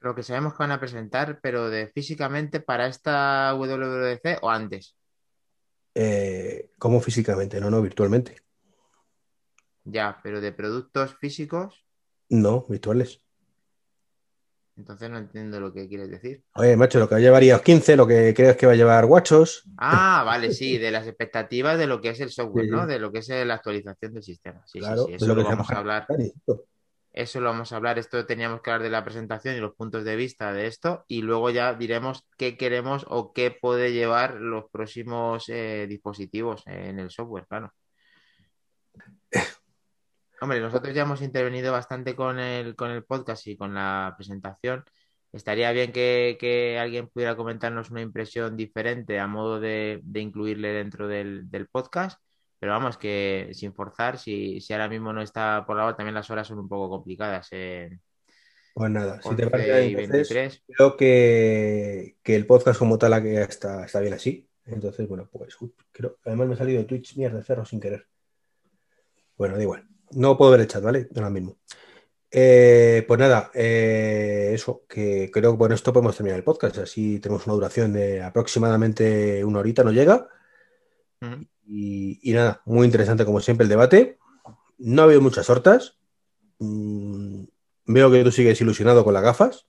[0.00, 4.96] Lo que sabemos que van a presentar, pero de físicamente para esta WWDC o antes.
[5.94, 7.60] Eh, ¿Cómo físicamente?
[7.60, 8.36] No, no, virtualmente.
[9.84, 11.84] Ya, pero de productos físicos.
[12.28, 13.22] No, virtuales.
[14.80, 16.42] Entonces no entiendo lo que quieres decir.
[16.54, 18.76] Oye, macho, lo que va a llevar iOS 15, lo que crees que va a
[18.76, 19.64] llevar Watchos.
[19.76, 22.70] Ah, vale, sí, de las expectativas de lo que es el software, Sí.
[22.70, 22.86] ¿no?
[22.86, 24.62] De lo que es la actualización del sistema.
[24.66, 26.06] Sí, claro, sí, sí, eso lo lo, que se vamos a hablar.
[27.12, 27.98] Eso lo vamos a hablar.
[27.98, 31.04] Esto teníamos que hablar de la presentación y los puntos de vista de esto.
[31.08, 36.98] Y luego ya diremos qué queremos o qué puede llevar los próximos eh, dispositivos en
[36.98, 37.74] el software, claro.
[40.40, 44.84] Hombre, nosotros ya hemos intervenido bastante con el, con el podcast y con la presentación.
[45.32, 50.68] Estaría bien que, que alguien pudiera comentarnos una impresión diferente a modo de, de incluirle
[50.72, 52.20] dentro del, del podcast.
[52.58, 56.14] Pero vamos, que sin forzar, si, si ahora mismo no está por la hora, también
[56.14, 57.48] las horas son un poco complicadas.
[57.52, 57.98] Eh,
[58.74, 60.62] Pues nada, si te 11 parece, entonces 23.
[60.66, 64.48] creo que, que el podcast como tal está, está bien así.
[64.64, 68.06] Entonces, bueno, pues uy, creo, además me ha salido de Twitch mierda cerro sin querer.
[69.36, 69.86] Bueno, da igual.
[70.12, 71.08] No puedo ver el chat, ¿vale?
[71.14, 71.58] Ahora mismo.
[72.32, 76.78] Eh, pues nada, eh, eso, que creo que con esto podemos terminar el podcast.
[76.78, 80.28] Así tenemos una duración de aproximadamente una horita, no llega.
[81.66, 84.18] Y, y nada, muy interesante como siempre el debate.
[84.78, 85.98] No ha habido muchas hortas.
[86.58, 87.44] Mm,
[87.86, 89.66] veo que tú sigues ilusionado con las gafas.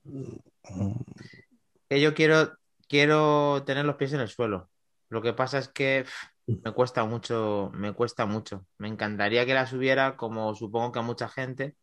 [1.89, 4.69] Que yo quiero, quiero tener los pies en el suelo.
[5.09, 6.30] Lo que pasa es que pff,
[6.63, 8.65] me cuesta mucho, me cuesta mucho.
[8.77, 11.75] Me encantaría que las hubiera, como supongo que a mucha gente,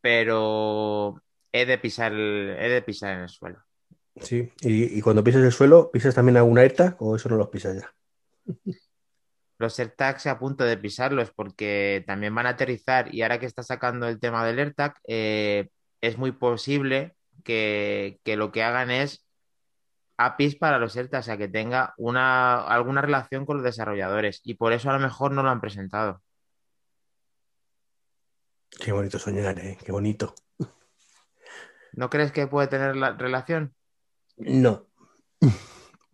[0.00, 1.22] pero
[1.52, 3.62] he de pisar, el- he de pisar en el suelo.
[4.16, 7.48] Sí, y, y cuando pisas el suelo, ¿pisas también alguna AirTag o eso no los
[7.48, 7.94] pisas ya?
[9.58, 13.62] Los AirTags a punto de pisarlos porque también van a aterrizar y ahora que está
[13.62, 15.68] sacando el tema del AirTag, eh,
[16.00, 17.14] es muy posible
[17.44, 19.24] que, que lo que hagan es
[20.24, 24.54] APIs para los AirTags, o sea, que tenga una, alguna relación con los desarrolladores y
[24.54, 26.22] por eso a lo mejor no lo han presentado.
[28.70, 29.78] Qué bonito soñar, ¿eh?
[29.84, 30.34] Qué bonito.
[31.92, 33.74] ¿No crees que puede tener la relación?
[34.36, 34.86] No.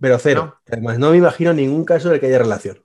[0.00, 0.44] Pero cero.
[0.44, 0.72] No.
[0.72, 2.84] Además, no me imagino ningún caso de que haya relación.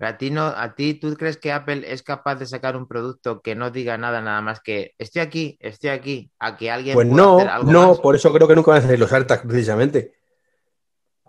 [0.00, 3.40] A ti no, a ti, ¿tú crees que Apple es capaz de sacar un producto
[3.40, 7.08] que no diga nada, nada más que estoy aquí, estoy aquí, a que alguien Pues
[7.08, 8.00] pueda no, hacer algo no, más?
[8.00, 10.14] por eso creo que nunca van a salir los AirTags, precisamente.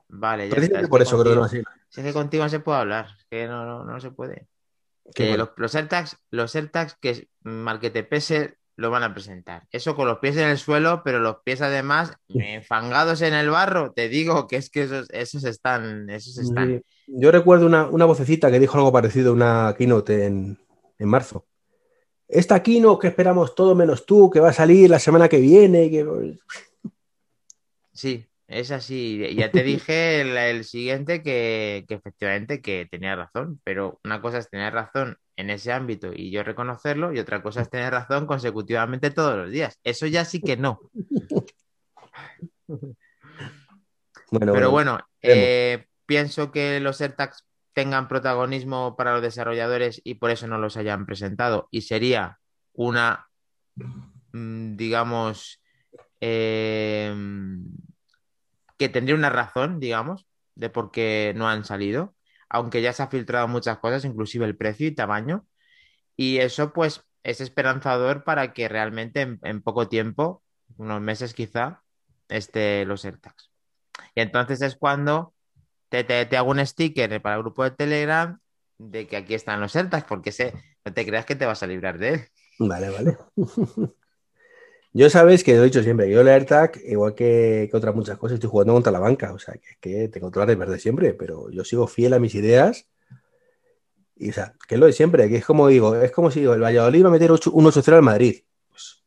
[0.08, 0.56] Vale, ya está.
[0.56, 1.50] Precisamente Es por eso creo que no va a.
[1.90, 4.48] Si es que contigo no se puede hablar, es que no, no, no se puede.
[5.14, 5.46] Que bueno.
[5.46, 9.68] los, los AirTags, los AirTags que mal que te pese, lo van a presentar.
[9.72, 13.94] Eso con los pies en el suelo, pero los pies además enfangados en el barro.
[13.94, 16.80] Te digo que es que esos, esos están, esos están.
[16.80, 16.86] Sí.
[17.08, 20.58] Yo recuerdo una, una vocecita que dijo algo parecido en una keynote en,
[20.98, 21.46] en marzo.
[22.28, 25.92] Esta keynote que esperamos todo menos tú, que va a salir la semana que viene.
[25.92, 26.38] Que...
[27.94, 29.36] Sí, es así.
[29.36, 34.40] Ya te dije el, el siguiente que, que efectivamente que tenía razón, pero una cosa
[34.40, 38.26] es tener razón en ese ámbito y yo reconocerlo, y otra cosa es tener razón
[38.26, 39.80] consecutivamente todos los días.
[39.84, 40.80] Eso ya sí que no.
[44.32, 50.32] Bueno, Pero bueno, eh, pienso que los AirTags tengan protagonismo para los desarrolladores y por
[50.32, 51.68] eso no los hayan presentado.
[51.72, 52.40] Y sería
[52.74, 53.28] una,
[54.32, 55.62] mm, digamos,
[56.22, 57.14] eh,
[58.78, 60.26] que tendría una razón, digamos,
[60.56, 62.16] de por qué no han salido,
[62.50, 65.46] aunque ya se ha filtrado muchas cosas, inclusive el precio y tamaño.
[66.16, 70.44] Y eso pues es esperanzador para que realmente en, en poco tiempo,
[70.78, 71.84] unos meses quizá,
[72.30, 73.52] esté los AirTags.
[74.16, 75.35] Y entonces es cuando
[75.90, 78.40] te, te- te hago un sticker para el grupo de Telegram
[78.78, 81.68] de que aquí están los AirTags, porque sé, no te creas que te vas a
[81.68, 82.22] librar de él.
[82.60, 83.18] Vale, vale.
[84.94, 88.18] Yo sabes que lo he dicho siempre, yo el AirTag, igual que, que otras muchas
[88.18, 90.80] cosas, estoy jugando contra la banca, o sea, que, es que tengo todas las de
[90.80, 92.88] siempre, pero yo sigo fiel a mis ideas.
[94.16, 96.40] Y o sea, que es lo de siempre, que es como digo, es como si
[96.40, 98.44] digo, el Valladolid va a meter ocho- un 8-0 al Madrid.
[98.70, 99.04] Pues,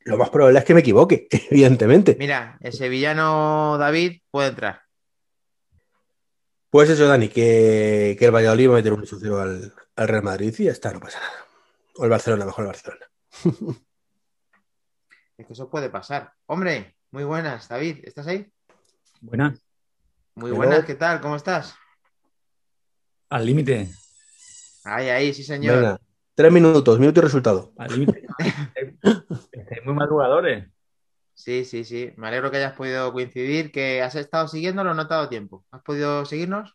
[0.00, 2.16] lo más probable es que me equivoque, evidentemente.
[2.18, 4.87] Mira, el sevillano David puede entrar.
[6.70, 10.22] Pues eso, Dani, que, que el Valladolid va a meter un 8-0 al, al Real
[10.22, 11.46] Madrid y ya está, no pasa nada.
[11.96, 13.06] O el Barcelona, mejor el Barcelona.
[15.38, 16.32] Es que eso puede pasar.
[16.46, 18.50] Hombre, muy buenas, David, ¿estás ahí?
[19.20, 19.54] Buena,
[20.34, 20.56] Muy Hello.
[20.56, 21.20] buenas, ¿qué tal?
[21.20, 21.76] ¿Cómo estás?
[23.30, 23.88] al límite,
[24.84, 25.76] Ahí, ahí, sí, señor.
[25.76, 26.00] Venga,
[26.34, 27.72] tres minutos, minuto y resultado.
[27.78, 28.26] al límite.
[29.52, 30.66] Estáis muy madrugadores.
[31.38, 32.12] Sí, sí, sí.
[32.16, 35.64] Me alegro que hayas podido coincidir, que has estado siguiéndolo, no te ha dado tiempo.
[35.70, 36.74] ¿Has podido seguirnos?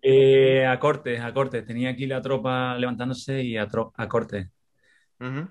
[0.00, 1.62] Eh, a corte, a corte.
[1.62, 3.66] Tenía aquí la tropa levantándose y a,
[3.96, 4.50] a corte.
[5.18, 5.48] Ujú.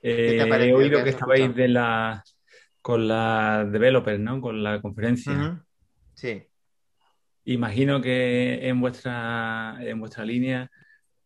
[0.00, 2.22] Eh, te ha he oído que estabais de la,
[2.82, 4.40] con la developers, ¿no?
[4.40, 5.60] Con la conferencia.
[6.14, 6.46] Sí.
[7.46, 10.70] Imagino que en vuestra, en vuestra línea,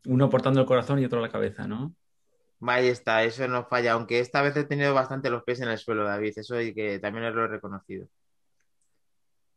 [0.07, 1.95] uno portando el corazón y otro la cabeza, ¿no?
[2.67, 5.79] Ahí está, eso no falla, aunque esta vez he tenido bastante los pies en el
[5.79, 8.09] suelo, David, eso y que también lo he reconocido.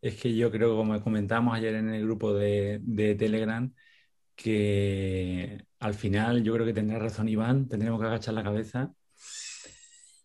[0.01, 3.73] Es que yo creo, como comentamos ayer en el grupo de, de Telegram,
[4.35, 8.93] que al final yo creo que tendrá razón Iván, tendremos que agachar la cabeza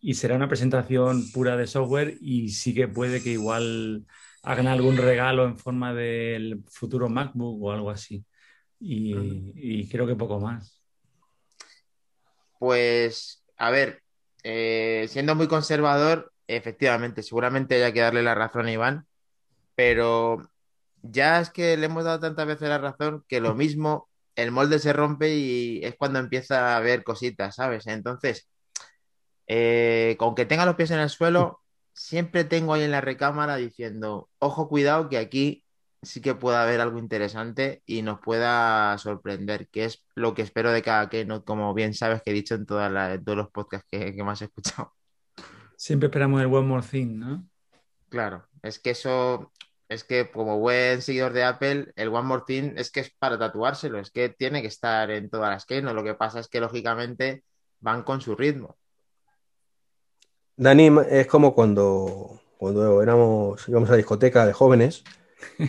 [0.01, 4.05] y será una presentación pura de software y sí que puede que igual
[4.43, 8.25] hagan algún regalo en forma del futuro MacBook o algo así.
[8.79, 10.80] Y, creo que poco más.
[12.61, 14.03] Pues, a ver,
[14.43, 19.07] eh, siendo muy conservador, efectivamente, seguramente haya que darle la razón a Iván,
[19.73, 20.47] pero
[21.01, 24.77] ya es que le hemos dado tantas veces la razón que lo mismo, el molde
[24.77, 27.87] se rompe y es cuando empieza a ver cositas, ¿sabes?
[27.87, 28.47] Entonces,
[29.47, 31.61] eh, con que tenga los pies en el suelo,
[31.93, 35.63] siempre tengo ahí en la recámara diciendo, ojo, cuidado, que aquí
[36.01, 40.71] sí que pueda haber algo interesante y nos pueda sorprender, que es lo que espero
[40.71, 44.23] de cada no como bien sabes que he dicho en, todos los podcasts que, que
[44.23, 44.93] más he escuchado.
[45.75, 47.47] Siempre esperamos el One More Thing, ¿no?
[48.09, 49.51] Claro, es que eso,
[49.89, 53.37] es que como buen seguidor de Apple, el One More Thing es que es para
[53.37, 55.93] tatuárselo, es que tiene que estar en todas las no.
[55.93, 57.43] Lo que pasa es que lógicamente
[57.79, 58.77] van con su ritmo.
[60.55, 65.03] Dani es como cuando, cuando éramos, íbamos a la discoteca de jóvenes,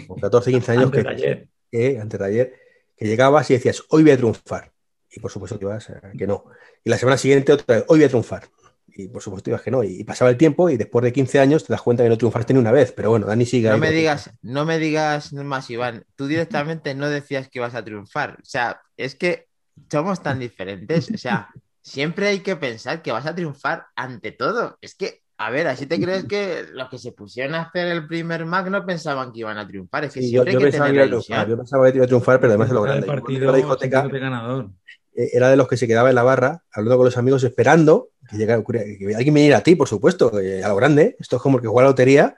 [0.06, 2.54] con 14, 15 años, antes que, que, antes de ayer,
[2.96, 4.72] que llegabas y decías, hoy voy a triunfar.
[5.10, 6.44] Y por supuesto que ibas que no.
[6.84, 8.48] Y la semana siguiente otra vez, hoy voy a triunfar.
[8.94, 9.82] Y por supuesto ibas que no.
[9.84, 12.52] Y pasaba el tiempo y después de 15 años te das cuenta que no triunfaste
[12.54, 12.92] ni una vez.
[12.92, 13.70] Pero bueno, Dani sigue.
[13.70, 16.04] No me digas, no me digas más, Iván.
[16.16, 18.38] Tú directamente no decías que ibas a triunfar.
[18.40, 19.48] O sea, es que
[19.90, 21.10] somos tan diferentes.
[21.10, 21.48] O sea,
[21.82, 24.78] siempre hay que pensar que vas a triunfar ante todo.
[24.80, 28.06] Es que, a ver, así te crees que los que se pusieron a hacer el
[28.06, 30.04] primer Mac no pensaban que iban a triunfar.
[30.04, 32.52] Es que siempre yo, hay que tener que yo pensaba que iba a triunfar, pero
[32.52, 33.06] además de lo grande.
[33.06, 34.70] Partido, la discoteca, ganador.
[35.14, 38.10] Eh, era de los que se quedaba en la barra, hablando con los amigos, esperando
[38.28, 41.16] que, llegara, que alguien viniera a ti, por supuesto, a lo grande.
[41.18, 42.36] Esto es como el que juega la lotería,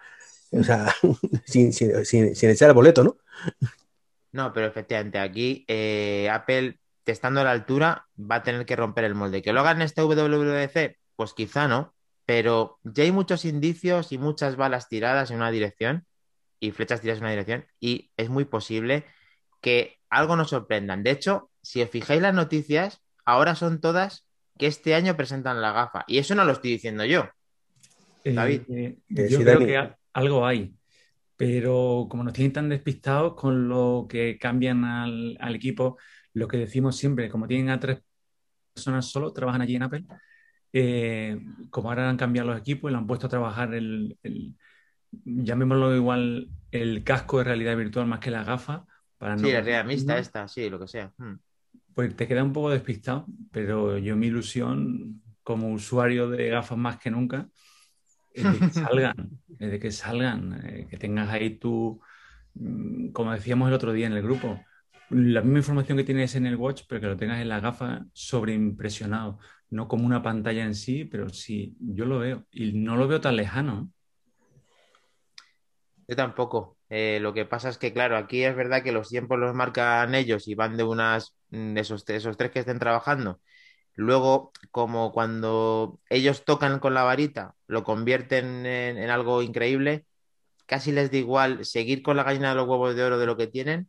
[0.50, 0.94] o sea,
[1.44, 3.16] sin, sin, sin, echar el boleto, ¿no?
[4.32, 6.78] No, pero efectivamente, aquí eh, Apple
[7.12, 9.42] estando a la altura, va a tener que romper el molde.
[9.42, 10.96] ¿Que lo hagan este WWDC?
[11.16, 11.93] Pues quizá no,
[12.26, 16.06] pero ya hay muchos indicios y muchas balas tiradas en una dirección
[16.60, 19.04] y flechas tiradas en una dirección y es muy posible
[19.60, 21.02] que algo nos sorprendan.
[21.02, 24.26] De hecho, si os fijáis las noticias, ahora son todas
[24.58, 27.28] que este año presentan la gafa y eso no lo estoy diciendo yo.
[28.24, 28.62] Eh, David.
[28.68, 30.74] Eh, yo creo que algo hay,
[31.36, 35.98] pero como nos tienen tan despistados con lo que cambian al, al equipo,
[36.32, 38.00] lo que decimos siempre, como tienen a tres
[38.72, 40.04] personas solo, trabajan allí en Apple,
[40.76, 44.18] eh, como ahora han cambiado los equipos y lo han puesto a trabajar el,
[45.24, 48.84] llamémoslo igual, el casco de realidad virtual más que la gafa.
[49.16, 51.12] Para sí, la realidad mixta esta, sí, lo que sea.
[51.16, 51.36] Hmm.
[51.94, 56.98] Pues te queda un poco despistado, pero yo mi ilusión como usuario de gafas más
[56.98, 57.48] que nunca
[58.32, 62.00] es de que salgan, es de que salgan, eh, que tengas ahí tu,
[62.54, 64.60] mm, como decíamos el otro día en el grupo,
[65.10, 68.04] la misma información que tienes en el watch, pero que lo tengas en la gafa
[68.12, 69.38] sobreimpresionado.
[69.70, 72.44] No como una pantalla en sí, pero sí, yo lo veo.
[72.50, 73.90] Y no lo veo tan lejano.
[76.06, 76.78] Yo tampoco.
[76.88, 80.14] Eh, lo que pasa es que, claro, aquí es verdad que los tiempos los marcan
[80.14, 83.40] ellos y van de unas de esos, esos tres que estén trabajando.
[83.94, 90.06] Luego, como cuando ellos tocan con la varita, lo convierten en, en algo increíble,
[90.66, 93.36] casi les da igual seguir con la gallina de los huevos de oro de lo
[93.36, 93.88] que tienen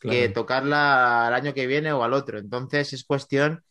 [0.00, 2.38] que tocarla al año que viene o al otro.
[2.38, 3.62] Entonces es cuestión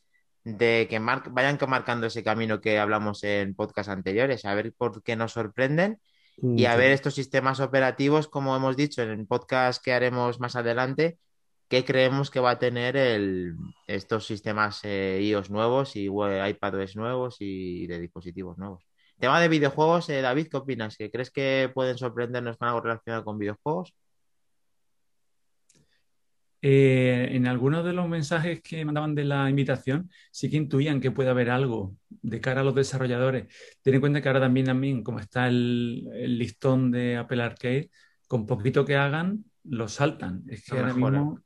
[0.43, 5.15] de que vayan marcando ese camino que hablamos en podcast anteriores, a ver por qué
[5.15, 5.99] nos sorprenden
[6.37, 10.55] y a ver estos sistemas operativos, como hemos dicho en el podcast que haremos más
[10.55, 11.17] adelante,
[11.69, 13.55] qué creemos que va a tener el,
[13.87, 18.85] estos sistemas eh, iOS nuevos y iPadOS nuevos y de dispositivos nuevos.
[19.17, 20.97] Tema de videojuegos, eh, David, ¿qué opinas?
[20.97, 23.93] ¿Que ¿Crees que pueden sorprendernos con algo relacionado con videojuegos?
[26.67, 31.11] Eh, en algunos de los mensajes que mandaban de la invitación, sí que intuían que
[31.11, 33.53] puede haber algo de cara a los desarrolladores.
[33.83, 36.05] Ten en cuenta que ahora también, también como está el,
[36.39, 37.91] listón de Apple Arcade,
[38.27, 40.41] con poquito que hagan, lo saltan.
[40.47, 41.39] Es que ahora mismo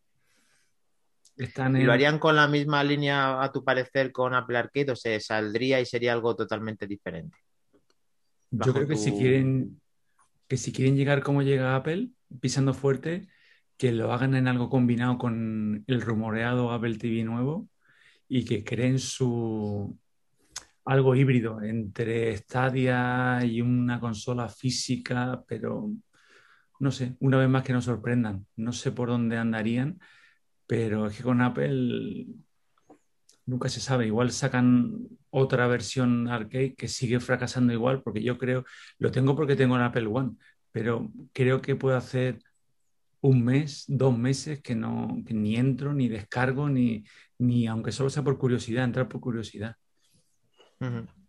[1.35, 4.95] están ¿Y lo harían con la misma línea, a tu parecer, con Apple Arcade o
[4.95, 7.37] se saldría y sería algo totalmente diferente?
[8.51, 9.81] Yo creo que si quieren
[10.47, 12.07] que si quieren llegar como llega Apple,
[12.39, 13.27] pisando fuerte,
[13.79, 17.69] que lo hagan en algo combinado con el rumoreado Apple TV nuevo
[18.27, 19.97] y que creen su
[20.83, 25.91] algo híbrido entre Stadia y una consola física, pero
[26.79, 28.45] no sé, una vez más que nos sorprendan.
[28.57, 29.99] No sé por dónde andarían,
[30.67, 32.27] pero es que con Apple
[33.45, 34.07] nunca se sabe.
[34.07, 38.65] Igual sacan otra versión arcade que sigue fracasando igual, porque yo creo,
[38.97, 40.35] lo tengo porque tengo en Apple One,
[40.71, 42.41] pero creo que puedo hacer
[43.21, 47.03] un mes, dos meses que no que ni entro, ni descargo, ni,
[47.37, 49.75] ni aunque solo sea por curiosidad, entrar por curiosidad.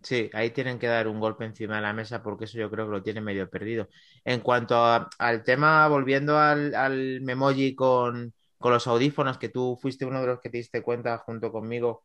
[0.03, 2.87] Sí, ahí tienen que dar un golpe encima de la mesa porque eso yo creo
[2.87, 3.89] que lo tienen medio perdido.
[4.25, 4.77] En cuanto
[5.19, 10.29] al tema, volviendo al, al Memoji con, con, los audífonos, que tú fuiste uno de
[10.29, 12.05] los que te diste cuenta junto conmigo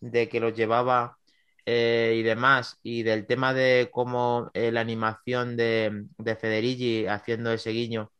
[0.00, 1.18] de que los llevaba
[1.66, 7.52] eh, y demás, y del tema de cómo eh, la animación de, de Federici haciendo
[7.52, 8.12] ese guiño,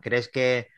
[0.00, 0.68] ¿crees que,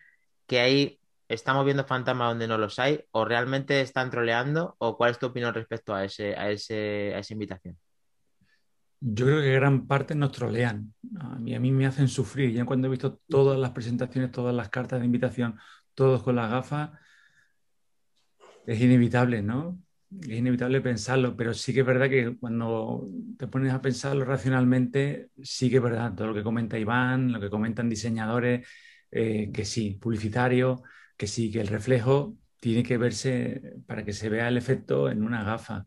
[0.47, 0.99] que ahí
[1.33, 3.07] ¿Estamos viendo fantasmas donde no los hay?
[3.11, 4.77] ¿O realmente están troleando?
[4.77, 7.79] ¿O cuál es tu opinión respecto a, ese, a, ese, a esa invitación?
[9.01, 10.93] Yo creo que gran parte nos trolean.
[11.19, 12.53] A mí, a mí me hacen sufrir.
[12.53, 15.59] Ya cuando he visto todas las presentaciones, todas las cartas de invitación,
[15.95, 16.91] todos con las gafas,
[18.67, 19.81] es inevitable, ¿no?
[20.21, 23.09] Es inevitable pensarlo, pero sí que es verdad que cuando
[23.39, 26.15] te pones a pensarlo racionalmente, sí que es verdad.
[26.15, 28.69] Todo lo que comenta Iván, lo que comentan diseñadores,
[29.13, 30.81] eh, que sí, publicitarios
[31.17, 35.23] que sí, que el reflejo tiene que verse para que se vea el efecto en
[35.23, 35.87] una gafa.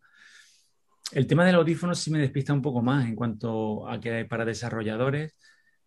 [1.11, 4.45] El tema del audífono sí me despista un poco más en cuanto a que para
[4.45, 5.37] desarrolladores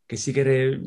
[0.06, 0.80] que sí que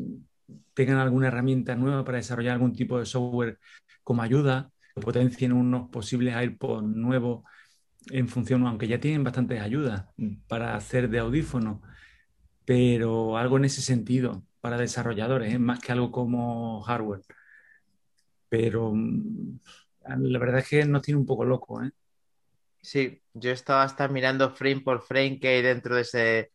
[0.74, 3.58] tengan alguna herramienta nueva para desarrollar algún tipo de software
[4.04, 7.44] como ayuda, que potencien unos posibles AirPods nuevos
[8.10, 10.06] en función, aunque ya tienen bastantes ayudas
[10.48, 11.82] para hacer de audífono,
[12.64, 15.58] pero algo en ese sentido para desarrolladores, ¿eh?
[15.58, 17.20] más que algo como hardware
[18.52, 19.60] pero mm,
[20.18, 21.90] la verdad es que nos tiene un poco loco, ¿eh?
[22.82, 26.50] Sí, yo estaba hasta mirando frame por frame que hay dentro de ese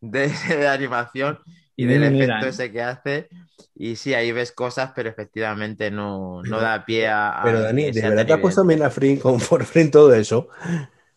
[0.00, 0.30] de,
[0.66, 1.40] animación
[1.76, 2.48] y del efecto ¿eh?
[2.48, 3.28] ese que hace.
[3.74, 7.42] Y sí, ahí ves cosas, pero efectivamente no, no da pie a.
[7.44, 10.48] pero Dani, ¿de verdad te has puesto a frame con por frame todo eso?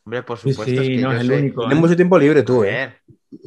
[0.03, 0.83] Hombre, por supuesto.
[0.83, 1.61] Sí, no es el único.
[1.61, 1.81] Tienes ¿eh?
[1.81, 2.93] mucho tiempo libre tú, ¿eh?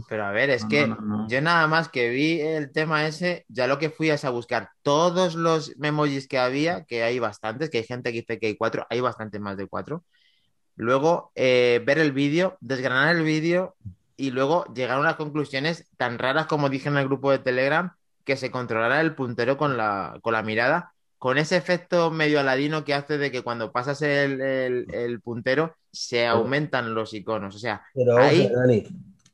[0.09, 0.93] Pero a ver, es que
[1.29, 4.71] yo nada más que vi el tema ese, ya lo que fui es a buscar
[4.83, 8.57] todos los memojis que había, que hay bastantes, que hay gente que dice que hay
[8.57, 10.05] cuatro, hay bastante más de cuatro.
[10.77, 13.77] Luego eh, ver el vídeo, desgranar el vídeo
[14.17, 17.93] y luego llegar a unas conclusiones tan raras como dije en el grupo de Telegram,
[18.25, 22.85] que se controlará el puntero con la, con la mirada, con ese efecto medio aladino
[22.85, 27.57] que hace de que cuando pasas el, puntero se aumentan los iconos.
[27.57, 27.83] O sea,
[28.19, 28.49] ahí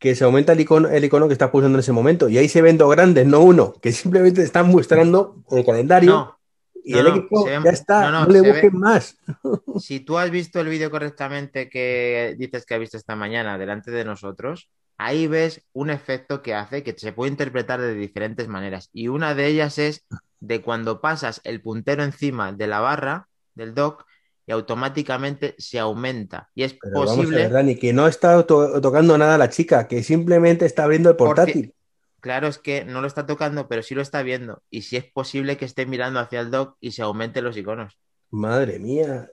[0.05, 2.29] que se aumenta el icono, el icono que estás pulsando en ese momento.
[2.29, 6.39] Y ahí se ven dos grandes, no uno, que simplemente están mostrando el calendario.
[6.85, 9.17] y el equipo ya está, no, le busquen más.
[9.81, 13.91] Si tú has visto el vídeo correctamente que dices que has visto esta mañana delante
[13.91, 18.91] de nosotros, ahí ves un efecto que hace que se puede interpretar de diferentes maneras.
[18.93, 20.05] Y una de ellas es
[20.41, 24.05] de cuando pasas el puntero encima de la barra del dock,
[24.47, 26.51] y automáticamente se aumenta.
[26.55, 27.49] Y es posible.
[27.49, 31.75] Dani, que no está tocando nada la chica, que simplemente está abriendo el portátil.
[32.21, 34.63] Claro, es que no lo está tocando, pero sí lo está viendo.
[34.71, 37.99] Y si es posible que esté mirando hacia el dock y se aumenten los iconos.
[38.31, 39.29] Madre mía.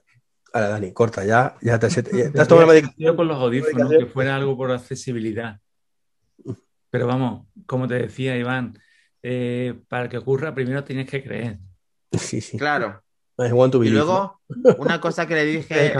[0.52, 1.94] Ahora, Dani, corta, ya, ya te, has
[2.48, 5.58] tomado la con los audífonos, que fuera algo por accesibilidad.
[6.90, 8.78] Pero vamos, como te decía Iván,
[9.22, 11.58] eh, para que ocurra, primero tienes que creer.
[12.12, 12.58] Sí, sí.
[12.58, 13.01] Claro.
[13.84, 14.40] Y luego,
[14.78, 15.92] una cosa que le dije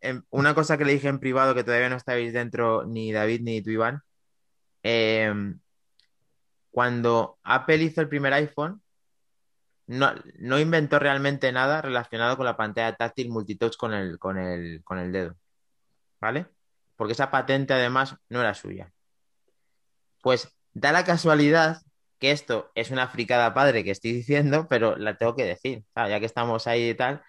[0.00, 3.42] en, una cosa que le dije en privado que todavía no estáis dentro, ni David
[3.42, 4.02] ni tú, Iván.
[4.82, 5.60] Em,
[6.70, 8.82] cuando Apple hizo el primer iPhone,
[9.86, 14.98] no, inventó realmente nada relacionado con la pantalla táctil multitouch con el, con el, con
[14.98, 15.36] el dedo.
[16.20, 16.46] ¿Vale?
[16.96, 18.92] Porque esa patente además no era suya.
[20.22, 21.82] Pues da la casualidad
[22.18, 26.20] que esto es una fricada padre que estoy diciendo, pero la tengo que decir, ya
[26.20, 27.22] que estamos ahí y tal,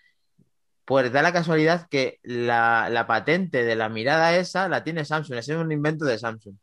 [0.86, 5.54] pues da la casualidad que la, patente de la mirada esa la tiene Samsung, ese
[5.54, 6.56] es un invento de Samsung.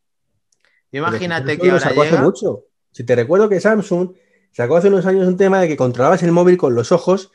[0.92, 2.22] Imagínate que ahora llega...
[2.22, 2.64] mucho.
[2.90, 4.14] Si te recuerdo que Samsung
[4.52, 7.32] sacó hace unos años un tema de que controlabas el móvil con los ojos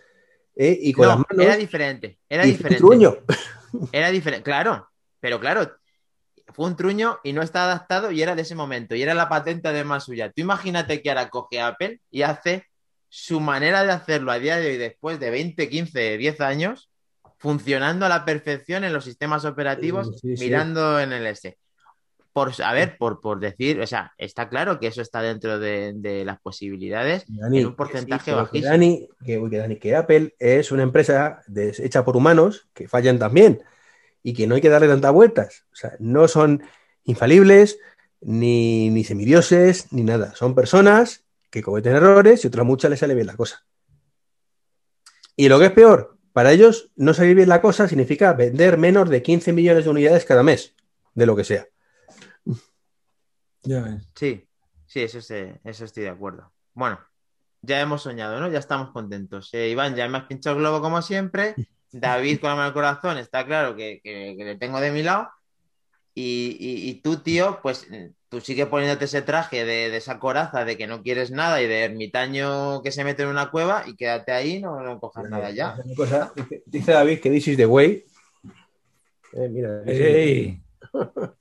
[0.56, 1.46] eh, y con las manos.
[1.46, 2.84] Era diferente, era diferente.
[3.92, 5.70] Era diferente, claro, pero claro,
[6.58, 9.30] fue un truño y no está adaptado y era de ese momento y era la
[9.30, 10.32] patente además suya.
[10.32, 12.66] Tú imagínate que ahora coge Apple y hace
[13.10, 16.90] su manera de hacerlo a día de hoy después de 20, 15, 10 años
[17.38, 21.60] funcionando a la perfección en los sistemas operativos mirando en el S.
[22.34, 26.24] Por, a ver, por, por decir, o sea, está claro que eso está dentro de,
[26.26, 28.72] las posibilidades en un porcentaje bajísimo.
[28.72, 33.62] Dani, que, que Apple es una empresa hecha por humanos que fallan también
[34.30, 35.64] y que no hay que darle tantas vueltas.
[35.72, 36.62] O sea, no son
[37.06, 37.80] infalibles,
[38.20, 40.36] ni, ni semidioses, ni nada.
[40.36, 43.66] Son personas que cometen errores y otras muchas les sale bien la cosa.
[45.38, 49.10] Y lo que es peor, para ellos no salir bien la cosa significa vender menos
[49.10, 50.76] de 15 millones de unidades cada mes,
[51.14, 51.66] de lo que sea.
[53.64, 54.10] Ya ves.
[54.14, 54.46] Sí,
[54.88, 56.52] sí, eso, se- eso estoy de acuerdo.
[56.74, 57.00] Bueno,
[57.62, 58.52] ya hemos soñado, ¿no?
[58.52, 59.54] Ya estamos contentos.
[59.54, 61.56] Eh, Iván, ya me has pinchado el globo como siempre.
[61.92, 65.04] David con la mano al corazón, está claro que, que- que le tengo de mi
[65.04, 65.30] lado.
[66.14, 67.88] Y, y- y tú, tío, pues
[68.30, 71.68] tú sigue poniéndote ese traje de, de esa coraza de que no quieres nada y
[71.68, 75.52] de ermitaño que se mete en una cueva y quédate ahí, no, no cojas nada
[75.52, 75.78] ya.
[75.96, 78.04] Cosa, dice, dice David que this is the way.
[79.34, 79.84] Eh, mira.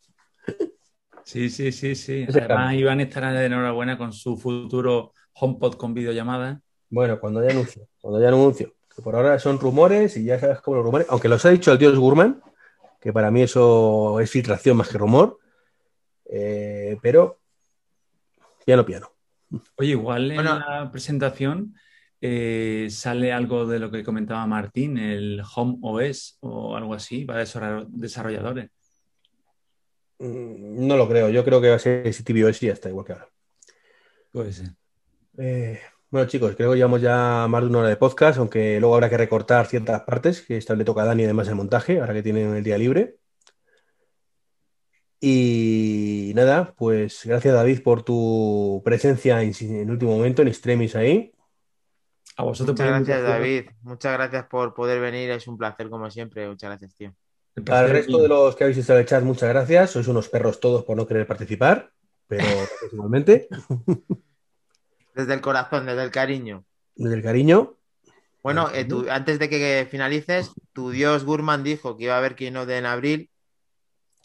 [1.25, 2.25] Sí, sí, sí, sí.
[2.29, 2.75] Además.
[2.75, 6.61] Iván estará de enhorabuena con su futuro HomePod con videollamada.
[6.89, 8.73] Bueno, cuando haya anuncio, cuando haya anuncio.
[8.97, 11.71] Que por ahora son rumores y ya sabes cómo los rumores, aunque los ha dicho
[11.71, 12.43] el dios Gurman,
[13.01, 15.39] que para mí eso es filtración más que rumor,
[16.25, 17.39] eh, pero
[18.65, 19.13] piano piano.
[19.77, 20.59] Oye, igual en Bueno.
[20.59, 21.75] la presentación
[22.23, 27.43] eh, sale algo de lo que comentaba Martín, el Home OS o algo así para
[27.45, 28.71] desarroll- desarrolladores.
[30.19, 33.05] Mm, No lo creo, yo creo que va a ser CTVOS y ya está, igual
[33.07, 33.29] que ahora.
[34.33, 34.69] Puede ser.
[35.39, 35.79] Eh,
[36.17, 39.11] bueno, chicos, creo que llevamos ya más de una hora de podcast, aunque luego habrá
[39.11, 42.23] que recortar ciertas partes, que esta le toca a Dani además el montaje, ahora que
[42.23, 43.17] tienen el día libre.
[45.21, 51.35] Y nada, pues gracias David por tu presencia en, en último momento en extremis ahí.
[52.39, 53.23] A vosotros Muchas gracias.
[53.23, 53.65] David.
[53.83, 55.31] Muchas gracias por poder venir.
[55.31, 56.49] Es un placer, como siempre.
[56.49, 57.15] Muchas gracias, tío.
[57.55, 59.91] El Al resto de los que habéis estado en el chat, muchas gracias.
[59.91, 61.91] Sois unos perros todos por no querer participar,
[62.27, 62.45] pero
[62.93, 63.49] igualmente,
[65.17, 66.65] Desde el corazón, desde el cariño.
[66.95, 67.75] desde el cariño.
[68.43, 72.37] Bueno, eh, tú- antes de que finalices, tu dios Gurman dijo que iba a haber
[72.37, 73.31] keynote en abril.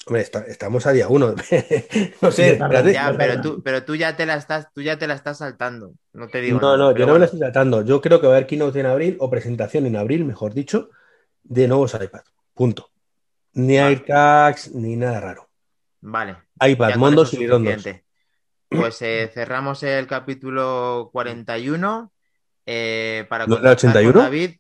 [0.06, 1.34] Hombre, está- estamos a día uno.
[2.22, 2.94] no sé, espérate.
[2.94, 5.94] Ya, pero tú, pero tú ya te la estás, tú ya te la estás saltando.
[6.14, 6.60] No te digo.
[6.60, 7.26] No, nada, no, yo no me bueno.
[7.26, 7.84] estoy tratando.
[7.84, 10.90] Yo creo que va a haber keynote en abril o presentación en abril, mejor dicho,
[11.44, 12.22] de nuevos iPad.
[12.54, 12.90] Punto.
[13.54, 13.88] Ni Vale.
[13.96, 15.50] AirTags, ni nada raro.
[16.02, 16.36] Vale.
[16.60, 17.86] iPad, mondos y lirondos.
[18.72, 22.12] Pues eh, cerramos el capítulo 41.
[22.66, 24.22] eh, para ¿No el contactar con 81?
[24.22, 24.52] David.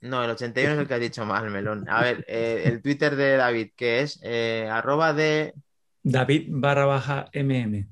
[0.00, 1.86] No, el 81 es el que has dicho mal, Melón.
[1.88, 5.54] A ver, eh, el Twitter de David, que es eh, arroba de
[6.02, 7.86] David barra baja MM.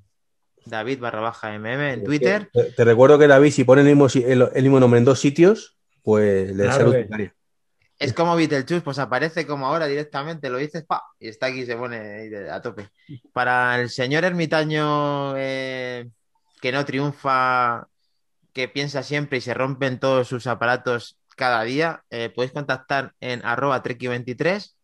[0.65, 2.49] David barra baja MM en Twitter.
[2.53, 5.21] Te, te recuerdo que David, si pone el mismo, el, el mismo nombre en dos
[5.21, 7.33] sitios, pues le Claro sale que- utilitario.
[8.05, 11.77] Es como Beetlejuice, pues aparece como ahora directamente, lo dices, pa, y está aquí, se
[11.77, 12.89] pone a tope.
[13.33, 16.09] Para el señor ermitaño eh,
[16.61, 17.87] que no triunfa,
[18.53, 23.45] que piensa siempre y se rompen todos sus aparatos cada día, eh, podéis contactar en
[23.45, 24.75] arroba treki23.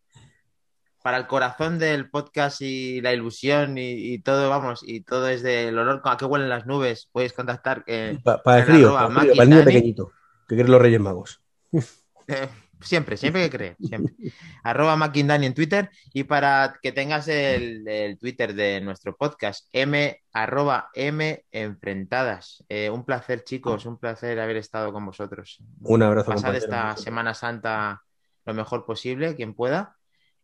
[1.02, 5.42] Para el corazón del podcast y la ilusión y, y todo, vamos, y todo es
[5.42, 9.06] del olor a que huelen las nubes, podéis contactar eh, Pa- para el frío, para
[9.06, 9.64] el, frío, para el niño Maquindani.
[9.64, 10.12] pequeñito,
[10.48, 11.40] que quiere los Reyes Magos.
[12.80, 14.14] Siempre, siempre que crees, siempre.
[14.62, 20.22] Arroba Mackindani en Twitter y para que tengas el, el Twitter de nuestro podcast, M
[20.32, 22.64] arroba M enfrentadas.
[22.68, 25.58] Eh, un placer, chicos, un placer haber estado con vosotros.
[25.80, 28.02] Un abrazo, Pasad esta Semana Santa
[28.48, 29.96] lo mejor posible, quien pueda,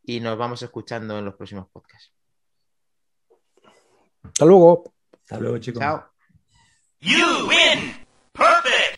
[0.03, 2.13] y nos vamos escuchando en los próximos podcasts.
[4.23, 4.93] Hasta luego.
[5.23, 5.81] Hasta luego, chicos.
[5.81, 6.11] Chao.
[7.01, 8.07] You win!
[8.33, 8.94] Perfect!